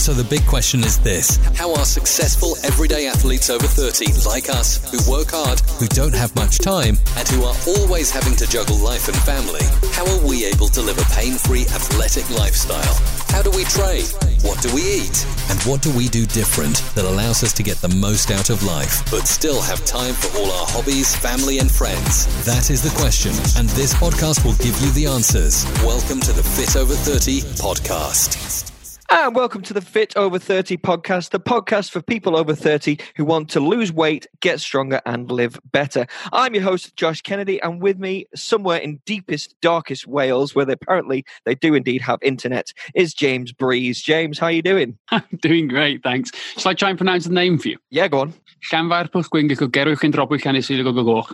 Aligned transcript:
So 0.00 0.14
the 0.14 0.24
big 0.24 0.46
question 0.46 0.80
is 0.80 0.98
this 0.98 1.36
How 1.58 1.74
are 1.74 1.84
successful 1.84 2.56
everyday 2.64 3.06
athletes 3.06 3.50
over 3.50 3.66
30, 3.66 4.24
like 4.26 4.48
us, 4.48 4.80
who 4.90 4.96
work 5.12 5.32
hard, 5.32 5.60
who 5.76 5.86
don't 5.88 6.14
have 6.14 6.34
much 6.34 6.56
time, 6.56 6.96
and 7.18 7.28
who 7.28 7.44
are 7.44 7.54
always 7.68 8.10
having 8.10 8.34
to 8.36 8.48
juggle 8.48 8.78
life 8.78 9.08
and 9.08 9.16
family, 9.28 9.60
how 9.92 10.08
are 10.08 10.26
we 10.26 10.46
able 10.46 10.68
to 10.68 10.80
live 10.80 10.96
a 10.96 11.04
pain 11.12 11.34
free 11.34 11.68
athletic 11.76 12.24
lifestyle? 12.30 12.96
How 13.28 13.42
do 13.42 13.50
we 13.50 13.64
train? 13.64 14.08
What 14.40 14.62
do 14.62 14.74
we 14.74 14.80
eat? 14.80 15.20
And 15.52 15.60
what 15.68 15.82
do 15.82 15.92
we 15.92 16.08
do 16.08 16.24
different 16.24 16.80
that 16.96 17.04
allows 17.04 17.44
us 17.44 17.52
to 17.52 17.62
get 17.62 17.76
the 17.84 17.92
most 18.00 18.30
out 18.30 18.48
of 18.48 18.62
life, 18.62 19.04
but 19.10 19.28
still 19.28 19.60
have 19.60 19.84
time 19.84 20.14
for 20.14 20.32
all 20.38 20.50
our 20.50 20.66
hobbies, 20.72 21.14
family, 21.14 21.58
and 21.58 21.70
friends? 21.70 22.24
That 22.46 22.70
is 22.70 22.80
the 22.80 22.96
question, 22.96 23.36
and 23.60 23.68
this 23.76 23.92
podcast 23.92 24.48
will 24.48 24.56
give 24.64 24.80
you 24.80 24.90
the 24.92 25.12
answers. 25.12 25.66
Welcome 25.84 26.20
to 26.20 26.32
the 26.32 26.42
Fit 26.42 26.74
Over 26.74 26.94
30 26.94 27.42
podcast. 27.60 28.79
And 29.12 29.34
welcome 29.34 29.62
to 29.62 29.74
the 29.74 29.80
Fit 29.80 30.16
Over 30.16 30.38
30 30.38 30.76
podcast, 30.76 31.30
the 31.30 31.40
podcast 31.40 31.90
for 31.90 32.00
people 32.00 32.36
over 32.36 32.54
30 32.54 32.96
who 33.16 33.24
want 33.24 33.48
to 33.50 33.58
lose 33.58 33.92
weight, 33.92 34.28
get 34.38 34.60
stronger, 34.60 35.00
and 35.04 35.28
live 35.28 35.58
better. 35.72 36.06
I'm 36.32 36.54
your 36.54 36.62
host, 36.62 36.94
Josh 36.94 37.20
Kennedy, 37.20 37.60
and 37.60 37.82
with 37.82 37.98
me, 37.98 38.26
somewhere 38.36 38.78
in 38.78 39.00
deepest, 39.06 39.60
darkest 39.60 40.06
Wales, 40.06 40.54
where 40.54 40.64
they, 40.64 40.74
apparently 40.74 41.24
they 41.44 41.56
do 41.56 41.74
indeed 41.74 42.02
have 42.02 42.20
internet, 42.22 42.72
is 42.94 43.12
James 43.12 43.50
Breeze. 43.50 44.00
James, 44.00 44.38
how 44.38 44.46
are 44.46 44.52
you 44.52 44.62
doing? 44.62 44.96
I'm 45.10 45.24
doing 45.42 45.66
great, 45.66 46.04
thanks. 46.04 46.30
Shall 46.56 46.70
I 46.70 46.74
try 46.74 46.90
and 46.90 46.98
pronounce 46.98 47.24
the 47.24 47.34
name 47.34 47.58
for 47.58 47.66
you? 47.66 47.78
Yeah, 47.90 48.06
go 48.06 48.20
on. 48.20 48.32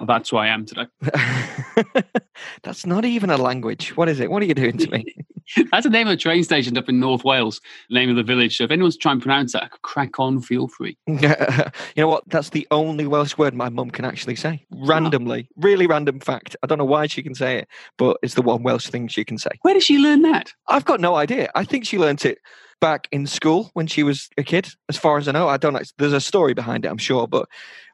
That's 0.06 0.30
who 0.30 0.38
I 0.38 0.46
am 0.46 0.64
today. 0.64 0.86
That's 2.62 2.86
not 2.86 3.04
even 3.04 3.28
a 3.28 3.36
language. 3.36 3.94
What 3.98 4.08
is 4.08 4.18
it? 4.18 4.30
What 4.30 4.42
are 4.42 4.46
you 4.46 4.54
doing 4.54 4.78
to 4.78 4.90
me? 4.90 5.14
That's 5.70 5.84
the 5.84 5.90
name 5.90 6.08
of 6.08 6.14
a 6.14 6.16
train 6.16 6.44
station 6.44 6.76
up 6.76 6.88
in 6.88 7.00
North 7.00 7.24
Wales, 7.24 7.60
name 7.90 8.10
of 8.10 8.16
the 8.16 8.22
village. 8.22 8.56
So 8.56 8.64
if 8.64 8.70
anyone's 8.70 8.96
trying 8.96 9.18
to 9.18 9.22
pronounce 9.22 9.52
that, 9.52 9.70
crack 9.82 10.18
on, 10.18 10.40
feel 10.40 10.68
free. 10.68 10.96
you 11.06 11.18
know 11.96 12.08
what? 12.08 12.24
That's 12.28 12.50
the 12.50 12.66
only 12.70 13.06
Welsh 13.06 13.36
word 13.38 13.54
my 13.54 13.68
mum 13.68 13.90
can 13.90 14.04
actually 14.04 14.36
say. 14.36 14.66
Randomly. 14.70 15.48
Ah. 15.50 15.60
Really 15.62 15.86
random 15.86 16.20
fact. 16.20 16.56
I 16.62 16.66
don't 16.66 16.78
know 16.78 16.84
why 16.84 17.06
she 17.06 17.22
can 17.22 17.34
say 17.34 17.58
it, 17.58 17.68
but 17.96 18.16
it's 18.22 18.34
the 18.34 18.42
one 18.42 18.62
Welsh 18.62 18.88
thing 18.88 19.08
she 19.08 19.24
can 19.24 19.38
say. 19.38 19.50
Where 19.62 19.74
did 19.74 19.82
she 19.82 19.98
learn 19.98 20.22
that? 20.22 20.52
I've 20.68 20.84
got 20.84 21.00
no 21.00 21.14
idea. 21.14 21.50
I 21.54 21.64
think 21.64 21.86
she 21.86 21.98
learnt 21.98 22.24
it 22.24 22.38
back 22.80 23.08
in 23.10 23.26
school 23.26 23.70
when 23.74 23.86
she 23.86 24.02
was 24.02 24.28
a 24.36 24.42
kid. 24.42 24.68
As 24.88 24.96
far 24.96 25.18
as 25.18 25.28
I 25.28 25.32
know, 25.32 25.48
I 25.48 25.56
don't 25.56 25.72
know. 25.72 25.80
There's 25.98 26.12
a 26.12 26.20
story 26.20 26.54
behind 26.54 26.84
it, 26.84 26.88
I'm 26.88 26.98
sure, 26.98 27.26
but 27.26 27.48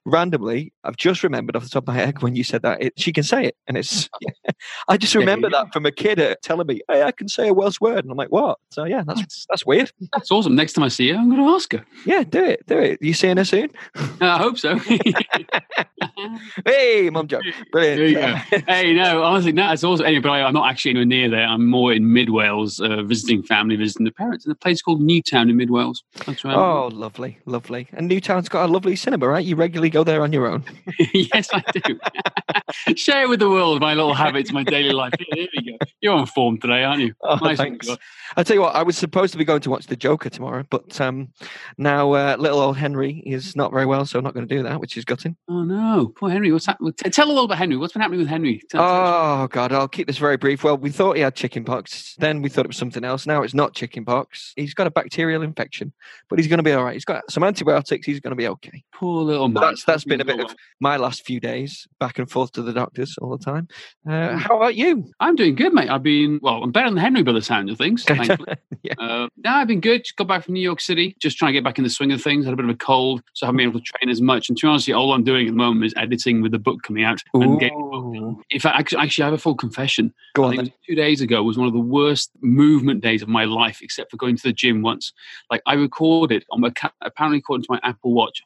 randomly, 0.04 0.72
I've 0.84 0.96
just 0.96 1.22
remembered 1.22 1.56
off 1.56 1.62
the 1.62 1.68
top 1.68 1.84
of 1.84 1.88
my 1.88 1.94
head 1.94 2.22
when 2.22 2.34
you 2.34 2.44
said 2.44 2.62
that 2.62 2.82
it, 2.82 2.92
she 2.96 3.12
can 3.12 3.24
say 3.24 3.46
it, 3.46 3.56
and 3.66 3.76
it's. 3.76 4.08
I 4.88 4.96
just 4.96 5.14
remember 5.14 5.50
that 5.50 5.72
from 5.72 5.86
a 5.86 5.92
kid 5.92 6.20
telling 6.42 6.66
me, 6.66 6.80
"Hey, 6.88 7.02
I 7.02 7.12
can 7.12 7.28
say 7.28 7.48
a 7.48 7.54
Welsh 7.54 7.80
word," 7.80 8.04
and 8.04 8.10
I'm 8.10 8.16
like, 8.16 8.30
"What?" 8.30 8.58
So 8.70 8.84
yeah, 8.84 9.02
that's 9.06 9.46
that's 9.48 9.66
weird. 9.66 9.92
That's 10.12 10.30
awesome. 10.30 10.54
Next 10.54 10.74
time 10.74 10.84
I 10.84 10.88
see 10.88 11.10
her, 11.10 11.16
I'm 11.16 11.30
going 11.30 11.42
to 11.42 11.54
ask 11.54 11.72
her. 11.72 11.84
Yeah, 12.04 12.24
do 12.24 12.42
it, 12.42 12.66
do 12.66 12.78
it. 12.78 12.98
You 13.00 13.14
seeing 13.14 13.36
her 13.36 13.44
soon? 13.44 13.70
Uh, 13.96 14.26
I 14.26 14.38
hope 14.38 14.58
so. 14.58 14.78
hey, 16.66 17.10
mum 17.10 17.28
joke, 17.28 17.42
brilliant. 17.70 18.38
hey, 18.68 18.94
no, 18.94 19.22
honestly, 19.22 19.52
no, 19.52 19.72
it's 19.72 19.84
awesome. 19.84 20.06
Anyway, 20.06 20.22
but 20.22 20.30
I, 20.30 20.46
am 20.46 20.54
not 20.54 20.70
actually 20.70 20.92
anywhere 20.92 21.06
near 21.06 21.30
there. 21.30 21.46
I'm 21.46 21.66
more 21.68 21.92
in 21.92 22.12
Mid 22.12 22.30
Wales, 22.30 22.80
uh, 22.80 23.02
visiting 23.02 23.42
family, 23.42 23.76
visiting 23.76 24.04
the 24.04 24.12
parents 24.12 24.46
in 24.46 24.52
a 24.52 24.56
place 24.56 24.82
called 24.82 25.00
Newtown 25.00 25.50
in 25.50 25.56
Mid 25.56 25.70
Wales. 25.70 26.02
That's 26.26 26.44
right. 26.44 26.54
Oh, 26.54 26.88
lovely, 26.88 27.38
lovely. 27.46 27.88
And 27.92 28.08
Newtown's 28.08 28.48
got 28.48 28.68
a 28.68 28.72
lovely 28.72 28.96
cinema, 28.96 29.28
right? 29.28 29.44
You 29.44 29.56
regularly 29.56 29.90
go 29.92 30.04
there 30.04 30.22
on 30.22 30.32
your 30.32 30.46
own. 30.46 30.64
yes, 31.14 31.48
I 31.52 31.62
do. 31.72 31.98
Share 32.96 33.28
with 33.28 33.40
the 33.40 33.48
world 33.48 33.80
my 33.80 33.94
little 33.94 34.14
habits, 34.14 34.52
my 34.52 34.64
daily 34.64 34.92
life. 34.92 35.12
Here, 35.32 35.46
we 35.56 35.72
go. 35.72 35.78
You're 36.00 36.14
on 36.14 36.26
form 36.26 36.58
today, 36.58 36.82
aren't 36.82 37.02
you? 37.02 37.14
Oh, 37.22 37.36
nice 37.36 37.58
thanks. 37.58 37.88
I 38.36 38.42
tell 38.42 38.56
you 38.56 38.62
what, 38.62 38.74
I 38.74 38.82
was 38.82 38.96
supposed 38.96 39.32
to 39.32 39.38
be 39.38 39.44
going 39.44 39.60
to 39.60 39.70
watch 39.70 39.86
The 39.86 39.96
Joker 39.96 40.30
tomorrow, 40.30 40.64
but 40.70 40.98
um, 41.00 41.28
now 41.76 42.12
uh, 42.12 42.36
little 42.38 42.60
old 42.60 42.78
Henry 42.78 43.22
is 43.26 43.54
not 43.54 43.72
very 43.72 43.84
well, 43.84 44.06
so 44.06 44.18
I'm 44.18 44.24
not 44.24 44.34
going 44.34 44.48
to 44.48 44.54
do 44.54 44.62
that, 44.62 44.80
which 44.80 44.96
is 44.96 45.04
gutting. 45.04 45.36
Oh 45.48 45.62
no, 45.64 46.12
poor 46.16 46.30
Henry. 46.30 46.50
What's 46.50 46.66
happening? 46.66 46.94
Tell 46.94 47.26
a 47.26 47.28
little 47.28 47.44
about 47.44 47.58
Henry. 47.58 47.76
What's 47.76 47.92
been 47.92 48.02
happening 48.02 48.20
with 48.20 48.28
Henry? 48.28 48.62
Tell, 48.70 48.82
oh 48.82 49.48
God, 49.48 49.72
I'll 49.72 49.88
keep 49.88 50.06
this 50.06 50.18
very 50.18 50.36
brief. 50.36 50.64
Well, 50.64 50.78
we 50.78 50.90
thought 50.90 51.16
he 51.16 51.22
had 51.22 51.34
chicken 51.34 51.64
pox, 51.64 52.16
then 52.18 52.40
we 52.40 52.48
thought 52.48 52.64
it 52.64 52.68
was 52.68 52.76
something 52.78 53.04
else. 53.04 53.26
Now 53.26 53.42
it's 53.42 53.54
not 53.54 53.74
chicken 53.74 54.04
pox. 54.04 54.52
He's 54.56 54.74
got 54.74 54.86
a 54.86 54.90
bacterial 54.90 55.42
infection, 55.42 55.92
but 56.28 56.38
he's 56.38 56.48
going 56.48 56.58
to 56.58 56.62
be 56.64 56.72
all 56.72 56.84
right. 56.84 56.94
He's 56.94 57.04
got 57.04 57.30
some 57.30 57.44
antibiotics. 57.44 58.06
He's 58.06 58.20
going 58.20 58.30
to 58.30 58.36
be 58.36 58.48
okay. 58.48 58.82
Poor 58.94 59.22
little 59.22 59.48
man. 59.48 59.62
That's 59.84 60.02
that's 60.02 60.08
been 60.08 60.20
a 60.20 60.24
bit 60.24 60.40
of 60.40 60.54
my 60.80 60.96
last 60.96 61.24
few 61.24 61.38
days, 61.38 61.86
back 62.00 62.18
and 62.18 62.30
forth 62.30 62.52
to 62.52 62.62
the 62.62 62.72
doctors 62.72 63.16
all 63.18 63.36
the 63.36 63.44
time. 63.44 63.68
Uh, 64.08 64.36
how 64.36 64.56
about 64.56 64.74
you? 64.74 65.10
I'm 65.20 65.36
doing 65.36 65.54
good, 65.54 65.72
mate. 65.72 65.88
I've 65.88 66.02
been 66.02 66.40
well. 66.42 66.62
I'm 66.62 66.72
better 66.72 66.88
than 66.88 66.96
Henry 66.96 67.22
by 67.22 67.32
the 67.32 67.42
sound 67.42 67.70
of 67.70 67.78
things. 67.78 68.04
yeah. 68.82 68.94
Uh, 68.98 69.28
yeah, 69.36 69.56
I've 69.56 69.68
been 69.68 69.80
good. 69.80 70.04
Just 70.04 70.16
got 70.16 70.26
back 70.26 70.44
from 70.44 70.54
New 70.54 70.60
York 70.60 70.80
City, 70.80 71.16
just 71.20 71.38
trying 71.38 71.50
to 71.50 71.52
get 71.52 71.64
back 71.64 71.78
in 71.78 71.84
the 71.84 71.90
swing 71.90 72.12
of 72.12 72.22
things. 72.22 72.44
Had 72.44 72.54
a 72.54 72.56
bit 72.56 72.64
of 72.64 72.70
a 72.70 72.76
cold, 72.76 73.22
so 73.34 73.46
I 73.46 73.48
haven't 73.48 73.58
been 73.58 73.68
able 73.68 73.80
to 73.80 73.84
train 73.84 74.10
as 74.10 74.20
much. 74.20 74.48
And 74.48 74.58
to 74.58 74.66
be 74.66 74.68
honest, 74.68 74.90
all 74.90 75.12
I'm 75.12 75.24
doing 75.24 75.46
at 75.46 75.50
the 75.50 75.56
moment 75.56 75.84
is 75.84 75.94
editing 75.96 76.42
with 76.42 76.52
the 76.52 76.58
book 76.58 76.82
coming 76.82 77.04
out. 77.04 77.20
And 77.34 77.60
getting, 77.60 78.42
in 78.50 78.60
fact, 78.60 78.78
actually, 78.78 79.02
actually, 79.02 79.22
I 79.22 79.26
have 79.26 79.34
a 79.34 79.38
full 79.38 79.54
confession. 79.54 80.12
Go 80.34 80.44
on. 80.44 80.72
two 80.86 80.94
days 80.94 81.20
ago 81.20 81.42
was 81.42 81.58
one 81.58 81.66
of 81.66 81.72
the 81.72 81.78
worst 81.78 82.30
movement 82.40 83.02
days 83.02 83.22
of 83.22 83.28
my 83.28 83.44
life, 83.44 83.80
except 83.82 84.10
for 84.10 84.16
going 84.16 84.36
to 84.36 84.42
the 84.42 84.52
gym 84.52 84.82
once. 84.82 85.12
Like 85.50 85.62
I 85.66 85.74
recorded 85.74 86.44
on 86.50 86.60
my 86.60 86.72
apparently 87.00 87.38
according 87.38 87.64
to 87.64 87.72
my 87.72 87.80
Apple 87.82 88.12
Watch, 88.12 88.42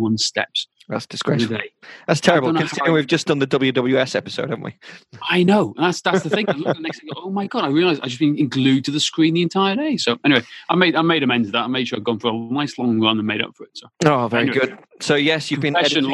581 0.00 0.18
steps. 0.18 0.68
That's 0.88 1.06
disgraceful. 1.06 1.58
That's 2.08 2.20
terrible. 2.20 2.52
Considering 2.52 2.94
we've 2.94 3.06
just 3.06 3.28
done 3.28 3.38
the 3.38 3.46
WWS 3.46 4.16
episode, 4.16 4.50
haven't 4.50 4.64
we? 4.64 4.74
I 5.22 5.44
know. 5.44 5.72
That's 5.76 6.00
that's 6.00 6.24
the 6.24 6.30
thing. 6.30 6.46
I 6.48 6.52
look 6.52 6.66
at 6.66 6.76
the 6.76 6.82
next 6.82 7.00
thing. 7.00 7.10
Oh 7.16 7.30
my 7.30 7.46
god! 7.46 7.64
I 7.64 7.68
realised 7.68 8.00
I 8.02 8.06
just 8.06 8.18
been 8.18 8.48
glued 8.48 8.84
to 8.86 8.90
the 8.90 8.98
screen 8.98 9.34
the 9.34 9.42
entire 9.42 9.76
day. 9.76 9.96
So 9.96 10.18
anyway, 10.24 10.42
I 10.68 10.74
made 10.74 10.96
I 10.96 11.02
made 11.02 11.22
amends 11.22 11.48
to 11.48 11.52
that. 11.52 11.62
I 11.62 11.68
made 11.68 11.86
sure 11.86 11.96
I'd 11.96 12.04
gone 12.04 12.18
for 12.18 12.28
a 12.28 12.32
nice 12.32 12.76
long 12.76 13.00
run 13.00 13.18
and 13.18 13.26
made 13.26 13.40
up 13.40 13.54
for 13.54 13.64
it. 13.64 13.70
So 13.74 13.86
oh, 14.06 14.26
very 14.26 14.48
anyway. 14.48 14.66
good. 14.66 14.78
So 15.00 15.14
yes, 15.14 15.50
you've 15.50 15.60
been 15.60 15.76
editing. 15.76 16.08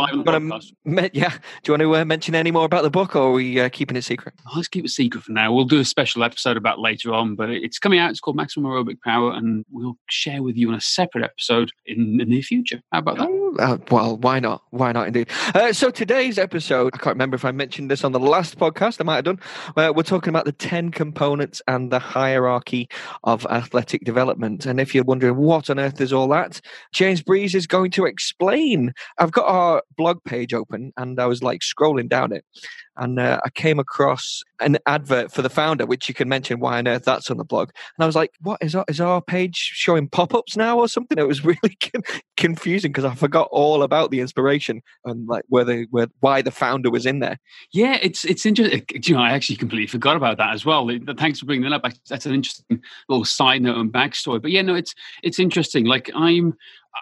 Me- 0.85 1.11
yeah. 1.13 1.31
Do 1.31 1.37
you 1.67 1.73
want 1.73 1.81
to 1.83 1.97
uh, 1.97 2.05
mention 2.05 2.35
any 2.35 2.51
more 2.51 2.65
about 2.65 2.83
the 2.85 2.91
book, 2.91 3.17
or 3.17 3.31
are 3.31 3.33
we 3.33 3.61
uh, 3.61 3.69
keeping 3.69 3.97
it 3.97 4.03
secret? 4.03 4.35
Oh, 4.47 4.53
let's 4.57 4.69
keep 4.69 4.85
it 4.85 4.91
secret 4.91 5.25
for 5.25 5.33
now. 5.33 5.53
We'll 5.53 5.65
do 5.65 5.81
a 5.81 5.85
special 5.85 6.23
episode 6.23 6.57
about 6.57 6.79
later 6.79 7.13
on, 7.13 7.35
but 7.35 7.51
it's 7.51 7.79
coming 7.79 7.99
out. 7.99 8.11
It's 8.11 8.21
called 8.21 8.37
Maximum 8.37 8.71
Aerobic 8.71 9.01
Power, 9.03 9.33
and 9.33 9.65
we'll 9.71 9.97
share 10.09 10.43
with 10.43 10.57
you 10.57 10.69
in 10.69 10.77
a 10.77 10.81
separate 10.81 11.25
episode 11.25 11.73
in 11.87 12.19
the 12.19 12.25
near 12.25 12.43
future. 12.43 12.81
How 12.93 13.01
about 13.01 13.19
that? 13.19 13.29
Oh, 13.29 13.57
uh, 13.59 13.79
well, 13.91 14.19
why 14.19 14.39
not? 14.39 14.63
Why 14.71 14.93
not? 14.93 15.09
Indeed. 15.09 15.31
Uh, 15.55 15.73
so 15.73 15.91
today's 15.91 16.39
episode, 16.39 16.93
I 16.95 16.99
can't 16.99 17.15
remember 17.15 17.35
if 17.35 17.45
I 17.45 17.51
mentioned 17.51 17.91
this 17.91 18.05
on 18.05 18.13
the 18.13 18.21
last 18.21 18.57
podcast. 18.59 19.01
I 19.01 19.05
might 19.05 19.17
have 19.17 19.25
done. 19.25 19.41
We're 19.77 20.03
talking 20.03 20.31
about 20.31 20.45
the 20.45 20.53
ten 20.53 20.91
components 20.91 21.61
and 21.67 21.91
the 21.91 21.99
hierarchy 21.99 22.89
of 23.25 23.47
athletic 23.47 24.05
development. 24.05 24.65
And 24.65 24.79
if 24.79 24.95
you're 24.95 25.05
wondering 25.05 25.37
what 25.37 25.71
on 25.71 25.81
earth 25.81 26.01
is 26.01 26.13
all 26.13 26.29
that, 26.29 26.61
James 26.93 27.21
Breeze 27.21 27.55
is 27.57 27.67
going 27.67 27.91
to 27.93 28.05
explain. 28.05 28.76
I've 29.19 29.33
got 29.33 29.47
our 29.47 29.83
blog 29.97 30.23
page 30.25 30.55
open, 30.55 30.93
and 30.97 31.21
I 31.21 31.27
was 31.27 31.43
like 31.43 31.61
scrolling 31.61 32.09
down 32.09 32.33
it, 32.33 32.45
and 32.97 33.19
uh, 33.19 33.41
I 33.45 33.51
came 33.51 33.79
across 33.79 34.43
an 34.61 34.79
advert 34.87 35.33
for 35.33 35.43
the 35.43 35.51
founder, 35.51 35.87
which 35.87 36.09
you 36.09 36.15
can 36.15 36.29
mention 36.29 36.61
why 36.61 36.79
on 36.79 36.89
earth 36.89 37.05
that's 37.05 37.31
on 37.31 37.37
the 37.37 37.45
blog. 37.45 37.71
And 37.97 38.05
I 38.05 38.07
was 38.07 38.17
like, 38.17 38.33
"What 38.41 38.59
is 38.63 38.75
our 38.75 38.85
is 38.89 39.01
our 39.01 39.21
page 39.21 39.57
showing 39.57 40.09
pop 40.09 40.35
ups 40.35 40.57
now 40.57 40.79
or 40.79 40.89
something?" 40.89 41.19
It 41.19 41.27
was 41.27 41.45
really 41.45 41.79
confusing 42.37 42.93
because 42.93 43.05
I 43.05 43.15
forgot 43.15 43.49
all 43.51 43.83
about 43.83 44.11
the 44.11 44.21
inspiration 44.21 44.83
and 45.05 45.27
like 45.29 45.45
where 45.49 45.65
the 45.65 45.87
where 45.91 46.09
why 46.21 46.43
the 46.43 46.51
founder 46.51 46.91
was 46.91 47.07
in 47.07 47.21
there. 47.21 47.39
Yeah, 47.73 47.99
it's 48.03 48.25
it's 48.25 48.47
interesting. 48.47 48.85
You 48.93 49.15
know, 49.15 49.21
I 49.21 49.31
actually 49.31 49.57
completely 49.57 49.87
forgot 49.87 50.17
about 50.17 50.39
that 50.39 50.55
as 50.55 50.65
well. 50.65 50.89
Thanks 51.19 51.41
for 51.41 51.47
bringing 51.47 51.69
that 51.69 51.85
up. 51.85 51.93
That's 52.09 52.27
an 52.27 52.35
interesting 52.35 52.83
little 53.09 53.25
side 53.25 53.63
note 53.63 53.77
and 53.77 53.93
backstory. 53.93 54.41
But 54.41 54.51
yeah, 54.51 54.63
no, 54.63 54.75
it's 54.75 54.95
it's 55.23 55.39
interesting. 55.39 55.85
Like 55.85 56.11
I'm 56.15 56.55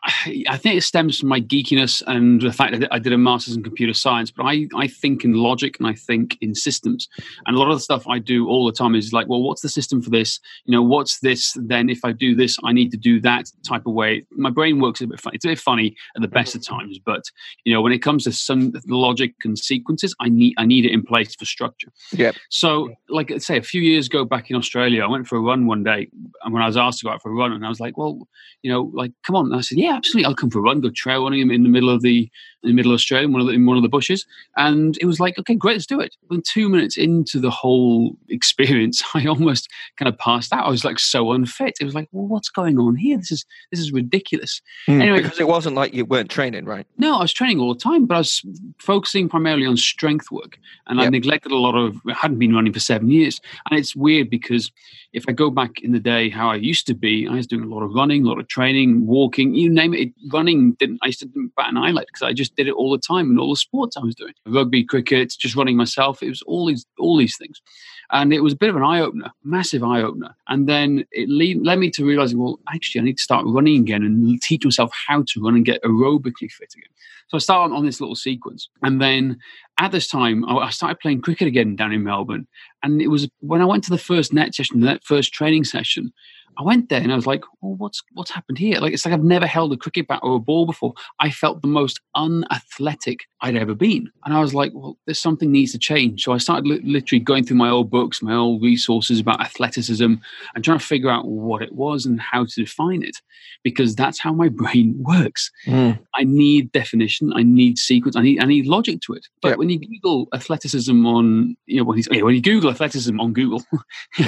I 0.49 0.57
think 0.57 0.77
it 0.77 0.83
stems 0.83 1.19
from 1.19 1.29
my 1.29 1.41
geekiness 1.41 2.03
and 2.07 2.41
the 2.41 2.53
fact 2.53 2.79
that 2.79 2.93
I 2.93 2.99
did 2.99 3.13
a 3.13 3.19
master's 3.19 3.57
in 3.57 3.63
computer 3.63 3.95
science, 3.95 4.31
but 4.31 4.45
I, 4.45 4.67
I 4.77 4.87
think 4.87 5.25
in 5.25 5.35
logic 5.35 5.77
and 5.79 5.89
I 5.89 5.95
think 5.95 6.37
in 6.41 6.55
systems. 6.55 7.09
And 7.47 7.57
a 7.57 7.59
lot 7.59 7.71
of 7.71 7.77
the 7.77 7.81
stuff 7.81 8.07
I 8.09 8.19
do 8.19 8.49
all 8.49 8.67
the 8.67 8.73
time 8.73 8.95
is 8.95 9.13
like, 9.13 9.29
well, 9.29 9.43
what's 9.43 9.63
the 9.63 9.69
system 9.69 10.03
for 10.03 10.11
this? 10.11 10.41
You 10.65 10.73
know, 10.73 10.83
what's 10.83 11.21
this? 11.21 11.57
Then 11.57 11.89
if 11.89 12.01
I 12.05 12.13
do 12.13 12.35
this, 12.35 12.57
I 12.65 12.73
need 12.73 12.91
to 12.91 12.97
do 12.97 13.21
that 13.21 13.47
type 13.67 13.87
of 13.87 13.95
way. 13.95 14.27
My 14.33 14.51
brain 14.51 14.81
works 14.81 15.01
a 15.01 15.07
bit 15.07 15.21
funny. 15.21 15.37
It's 15.37 15.45
a 15.45 15.49
bit 15.49 15.59
funny 15.59 15.95
at 16.17 16.23
the 16.23 16.29
best 16.29 16.55
of 16.55 16.63
mm-hmm. 16.63 16.79
times, 16.79 16.99
but 17.05 17.23
you 17.65 17.73
know, 17.73 17.83
when 17.83 17.93
it 17.93 18.01
comes 18.01 18.25
to 18.25 18.33
some 18.33 18.73
logic 18.87 19.35
and 19.45 19.59
sequences, 19.59 20.15
I 20.21 20.29
need 20.29 20.55
I 20.59 20.67
need 20.67 20.85
it 20.85 20.93
in 20.93 21.03
place 21.03 21.35
for 21.35 21.45
structure. 21.45 21.89
Yeah. 22.13 22.33
So, 22.51 22.91
like 23.09 23.31
I 23.31 23.39
say, 23.39 23.57
a 23.57 23.63
few 23.63 23.81
years 23.81 24.07
ago 24.07 24.25
back 24.25 24.51
in 24.51 24.57
Australia, 24.57 25.05
I 25.05 25.09
went 25.09 25.27
for 25.27 25.37
a 25.37 25.41
run 25.41 25.67
one 25.67 25.83
day, 25.83 26.09
and 26.43 26.53
when 26.53 26.63
I 26.63 26.67
was 26.67 26.77
asked 26.77 27.01
to 27.01 27.07
go 27.07 27.13
out 27.13 27.23
for 27.23 27.31
a 27.31 27.35
run, 27.35 27.53
and 27.53 27.65
I 27.65 27.69
was 27.69 27.81
like, 27.81 27.97
well, 27.97 28.27
you 28.63 28.71
know, 28.71 28.91
like, 28.95 29.13
come 29.27 29.37
on. 29.37 29.47
And 29.47 29.57
I 29.57 29.61
said, 29.61 29.79
yeah, 29.79 29.84
absolutely. 29.93 30.27
I'll 30.27 30.35
come 30.35 30.51
for 30.51 30.59
a 30.59 30.63
run, 30.63 30.81
go 30.81 30.91
trail 30.91 31.25
running 31.25 31.51
in 31.51 31.63
the 31.63 31.69
middle 31.69 31.91
of 31.91 32.03
the 32.03 32.31
in 32.65 32.71
the 32.71 32.75
middle 32.75 32.93
of 32.93 32.97
Australia, 32.97 33.27
in 33.27 33.33
one 33.33 33.43
of 33.43 33.47
the, 33.47 33.53
in 33.53 33.67
one 33.67 33.77
of 33.77 33.83
the 33.83 33.89
bushes. 33.89 34.25
And 34.57 34.97
it 35.01 35.05
was 35.05 35.21
like, 35.21 35.39
okay, 35.39 35.55
great, 35.55 35.75
let's 35.75 35.87
do 35.87 36.01
it. 36.01 36.17
And 36.31 36.43
two 36.43 36.71
minutes 36.71 36.97
into 36.97 37.39
the 37.39 37.51
whole 37.51 38.17
experience, 38.31 39.03
I 39.15 39.27
almost 39.27 39.69
kind 39.97 40.09
of 40.09 40.19
passed 40.19 40.53
out. 40.53 40.67
I 40.67 40.71
was 40.71 40.85
like 40.85 40.99
so 40.99 41.33
unfit. 41.33 41.75
It 41.81 41.85
was 41.85 41.95
like, 41.95 42.09
well, 42.13 42.27
what's 42.27 42.49
going 42.49 42.79
on 42.79 42.97
here? 42.97 43.19
This 43.19 43.31
is 43.31 43.45
this 43.71 43.81
is 43.81 43.93
ridiculous. 43.93 44.63
Mm, 44.89 45.03
anyway, 45.03 45.23
because 45.23 45.41
it 45.41 45.49
wasn't 45.49 45.77
like 45.77 45.93
you 45.93 46.05
weren't 46.05 46.31
training, 46.31 46.65
right? 46.65 46.87
No, 46.97 47.17
I 47.19 47.23
was 47.23 47.33
training 47.33 47.61
all 47.61 47.75
the 47.75 47.81
time, 47.81 48.07
but 48.07 48.15
I 48.15 48.19
was 48.19 48.43
focusing 48.79 49.29
primarily 49.29 49.67
on 49.67 49.77
strength 49.77 50.31
work, 50.31 50.59
and 50.87 50.99
yep. 50.99 51.07
I 51.07 51.11
neglected 51.11 51.53
a 51.53 51.57
lot 51.59 51.75
of. 51.75 52.01
I 52.09 52.15
hadn't 52.15 52.39
been 52.39 52.55
running 52.55 52.73
for 52.73 52.81
seven 52.81 53.11
years, 53.11 53.41
and 53.69 53.79
it's 53.79 53.95
weird 53.95 54.31
because 54.31 54.73
if 55.15 55.25
I 55.29 55.33
go 55.33 55.49
back 55.49 55.81
in 55.81 55.93
the 55.93 56.01
day 56.01 56.29
how 56.29 56.51
I 56.51 56.57
used 56.57 56.89
to 56.89 56.95
be, 56.95 57.29
I 57.29 57.35
was 57.35 57.47
doing 57.47 57.63
a 57.63 57.73
lot 57.73 57.85
of 57.85 57.95
running, 57.95 58.25
a 58.25 58.29
lot 58.29 58.41
of 58.41 58.49
training, 58.49 59.07
walking, 59.07 59.55
you 59.55 59.71
name 59.71 59.95
it. 59.95 60.13
Running 60.33 60.73
didn't 60.73 60.99
I 61.03 61.07
used 61.07 61.21
to 61.21 61.51
bat 61.57 61.71
an 61.71 61.77
eyelid 61.77 62.07
because 62.09 62.23
I 62.23 62.33
just 62.33 62.57
did 62.57 62.67
it 62.67 62.75
all 62.75 62.91
the 62.91 62.99
time 62.99 63.31
in 63.31 63.39
all 63.39 63.51
the 63.51 63.57
sports 63.57 63.97
I 63.97 64.01
was 64.01 64.17
doing. 64.17 64.35
Rugby, 64.47 64.83
cricket, 64.83 65.33
just 65.39 65.55
running 65.55 65.77
myself. 65.77 66.21
It 66.21 66.31
was 66.31 66.43
all 66.43 66.67
these 66.67 66.85
all 66.99 67.17
these 67.17 67.39
things. 67.39 67.63
And 68.11 68.35
it 68.35 68.41
was 68.41 68.53
a 68.53 68.57
bit 68.57 68.71
of 68.71 68.77
an 68.77 68.83
eye 68.83 69.01
opener, 69.01 69.31
massive 69.45 69.83
eye 69.83 70.03
opener. 70.03 70.35
And 70.49 70.69
then 70.69 71.05
it 71.13 71.29
lead, 71.29 71.65
led 71.65 71.79
me 71.79 71.91
to 71.93 72.05
realizing, 72.05 72.39
well, 72.39 72.59
actually, 72.69 73.01
I 73.01 73.05
need 73.05 73.17
to 73.17 73.23
start 73.23 73.47
running 73.47 73.81
again 73.81 74.03
and 74.03 74.43
teach 74.43 74.65
myself 74.65 74.93
how 75.09 75.25
to 75.29 75.41
run 75.41 75.55
and 75.55 75.65
get 75.65 75.83
aerobically 75.83 76.51
fit 76.51 76.75
again. 76.77 76.91
So 77.29 77.37
I 77.37 77.39
started 77.39 77.75
on 77.75 77.87
this 77.87 78.01
little 78.01 78.15
sequence. 78.15 78.69
And 78.83 79.01
then 79.01 79.39
at 79.79 79.91
this 79.91 80.07
time, 80.07 80.45
I 80.45 80.71
started 80.71 81.01
playing 81.01 81.23
cricket 81.23 81.49
again 81.49 81.77
down 81.77 81.93
in 81.93 82.05
Melbourne. 82.05 82.47
And 82.85 83.03
it 83.03 83.09
was 83.09 83.29
when 83.41 83.63
I 83.63 83.65
went 83.65 83.83
to 83.85 83.91
the 83.91 83.99
first 83.99 84.33
net 84.33 84.55
session, 84.55 84.81
that 84.81 85.03
first 85.03 85.33
training 85.33 85.65
session, 85.65 86.13
I 86.59 86.63
went 86.63 86.89
there 86.89 87.01
and 87.01 87.13
I 87.13 87.17
was 87.17 87.27
like, 87.27 87.45
"Oh, 87.63 87.75
what's 87.77 88.03
what's 88.13 88.31
happened 88.31 88.59
here?" 88.59 88.79
Like 88.81 88.93
it's 88.93 89.05
like 89.05 89.15
I've 89.15 89.25
never 89.25 89.47
held 89.47 89.73
a 89.73 89.77
cricket 89.77 90.07
bat 90.07 90.21
or 90.23 90.37
a 90.37 90.41
ball 90.41 90.67
before. 90.67 90.95
I 91.21 91.31
felt 91.31 91.63
the 91.63 91.69
most 91.69 92.01
unathletic 92.15 93.21
I'd 93.41 93.57
ever 93.57 93.75
been, 93.75 94.11
and 94.25 94.35
I 94.35 94.41
was 94.41 94.55
like, 94.55 94.73
"Well, 94.75 94.97
there's 95.07 95.21
something 95.21 95.51
needs 95.51 95.73
to 95.73 95.79
change." 95.79 96.23
So 96.23 96.33
I 96.33 96.39
started 96.39 96.67
li- 96.67 96.81
literally 96.85 97.21
going 97.21 97.45
through 97.45 97.57
my 97.57 97.71
old 97.71 97.91
books, 97.91 98.23
my 98.23 98.35
old 98.35 98.63
resources 98.63 99.21
about 99.21 99.41
athleticism, 99.41 100.15
and 100.55 100.65
trying 100.65 100.79
to 100.79 100.85
figure 100.85 101.11
out 101.11 101.27
what 101.27 101.63
it 101.63 101.73
was 101.73 102.07
and 102.07 102.21
how 102.21 102.45
to 102.45 102.55
define 102.55 103.03
it, 103.03 103.17
because 103.63 103.95
that's 103.97 104.21
how 104.21 104.33
my 104.33 104.49
brain 104.61 104.95
works. 104.99 105.51
Mm. 105.67 105.99
I 106.15 106.25
need 106.25 106.71
definition, 106.73 107.33
I 107.35 107.43
need 107.43 107.79
sequence, 107.79 108.17
I 108.17 108.23
need 108.23 108.43
I 108.43 108.47
need 108.47 108.67
logic 108.67 109.01
to 109.03 109.15
it. 109.15 109.27
But 109.43 109.59
when 109.59 109.71
you 109.71 109.79
Google 109.79 110.29
athleticism 110.33 111.07
on, 111.07 111.57
you 111.67 111.79
know, 111.79 111.85
when, 111.85 112.03
when 112.11 112.35
you 112.35 112.43
Google 112.43 112.71
athleticism 112.75 113.19
on 113.21 113.33
Google, 113.33 113.63
you 114.19 114.27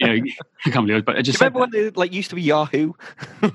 know, 0.00 0.18
I 0.66 0.70
can't 0.70 0.86
believe 0.86 0.96
it, 0.98 1.04
but 1.04 1.16
I 1.16 1.22
just 1.22 1.40
remember 1.40 1.60
when 1.60 1.70
they 1.70 1.90
like 1.90 2.12
used 2.12 2.30
to 2.30 2.36
be 2.36 2.42
Yahoo. 2.42 2.92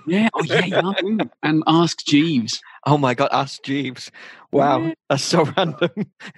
yeah, 0.07 0.29
oh 0.33 0.43
yeah, 0.43 0.65
Yahoo, 0.65 1.17
and 1.43 1.63
Ask 1.67 2.05
Jeeves. 2.05 2.61
Oh 2.85 2.97
my 2.97 3.13
God, 3.13 3.29
Ask 3.31 3.63
Jeeves. 3.63 4.11
Wow, 4.51 4.93
that's 5.09 5.23
so 5.23 5.43
random. 5.57 5.89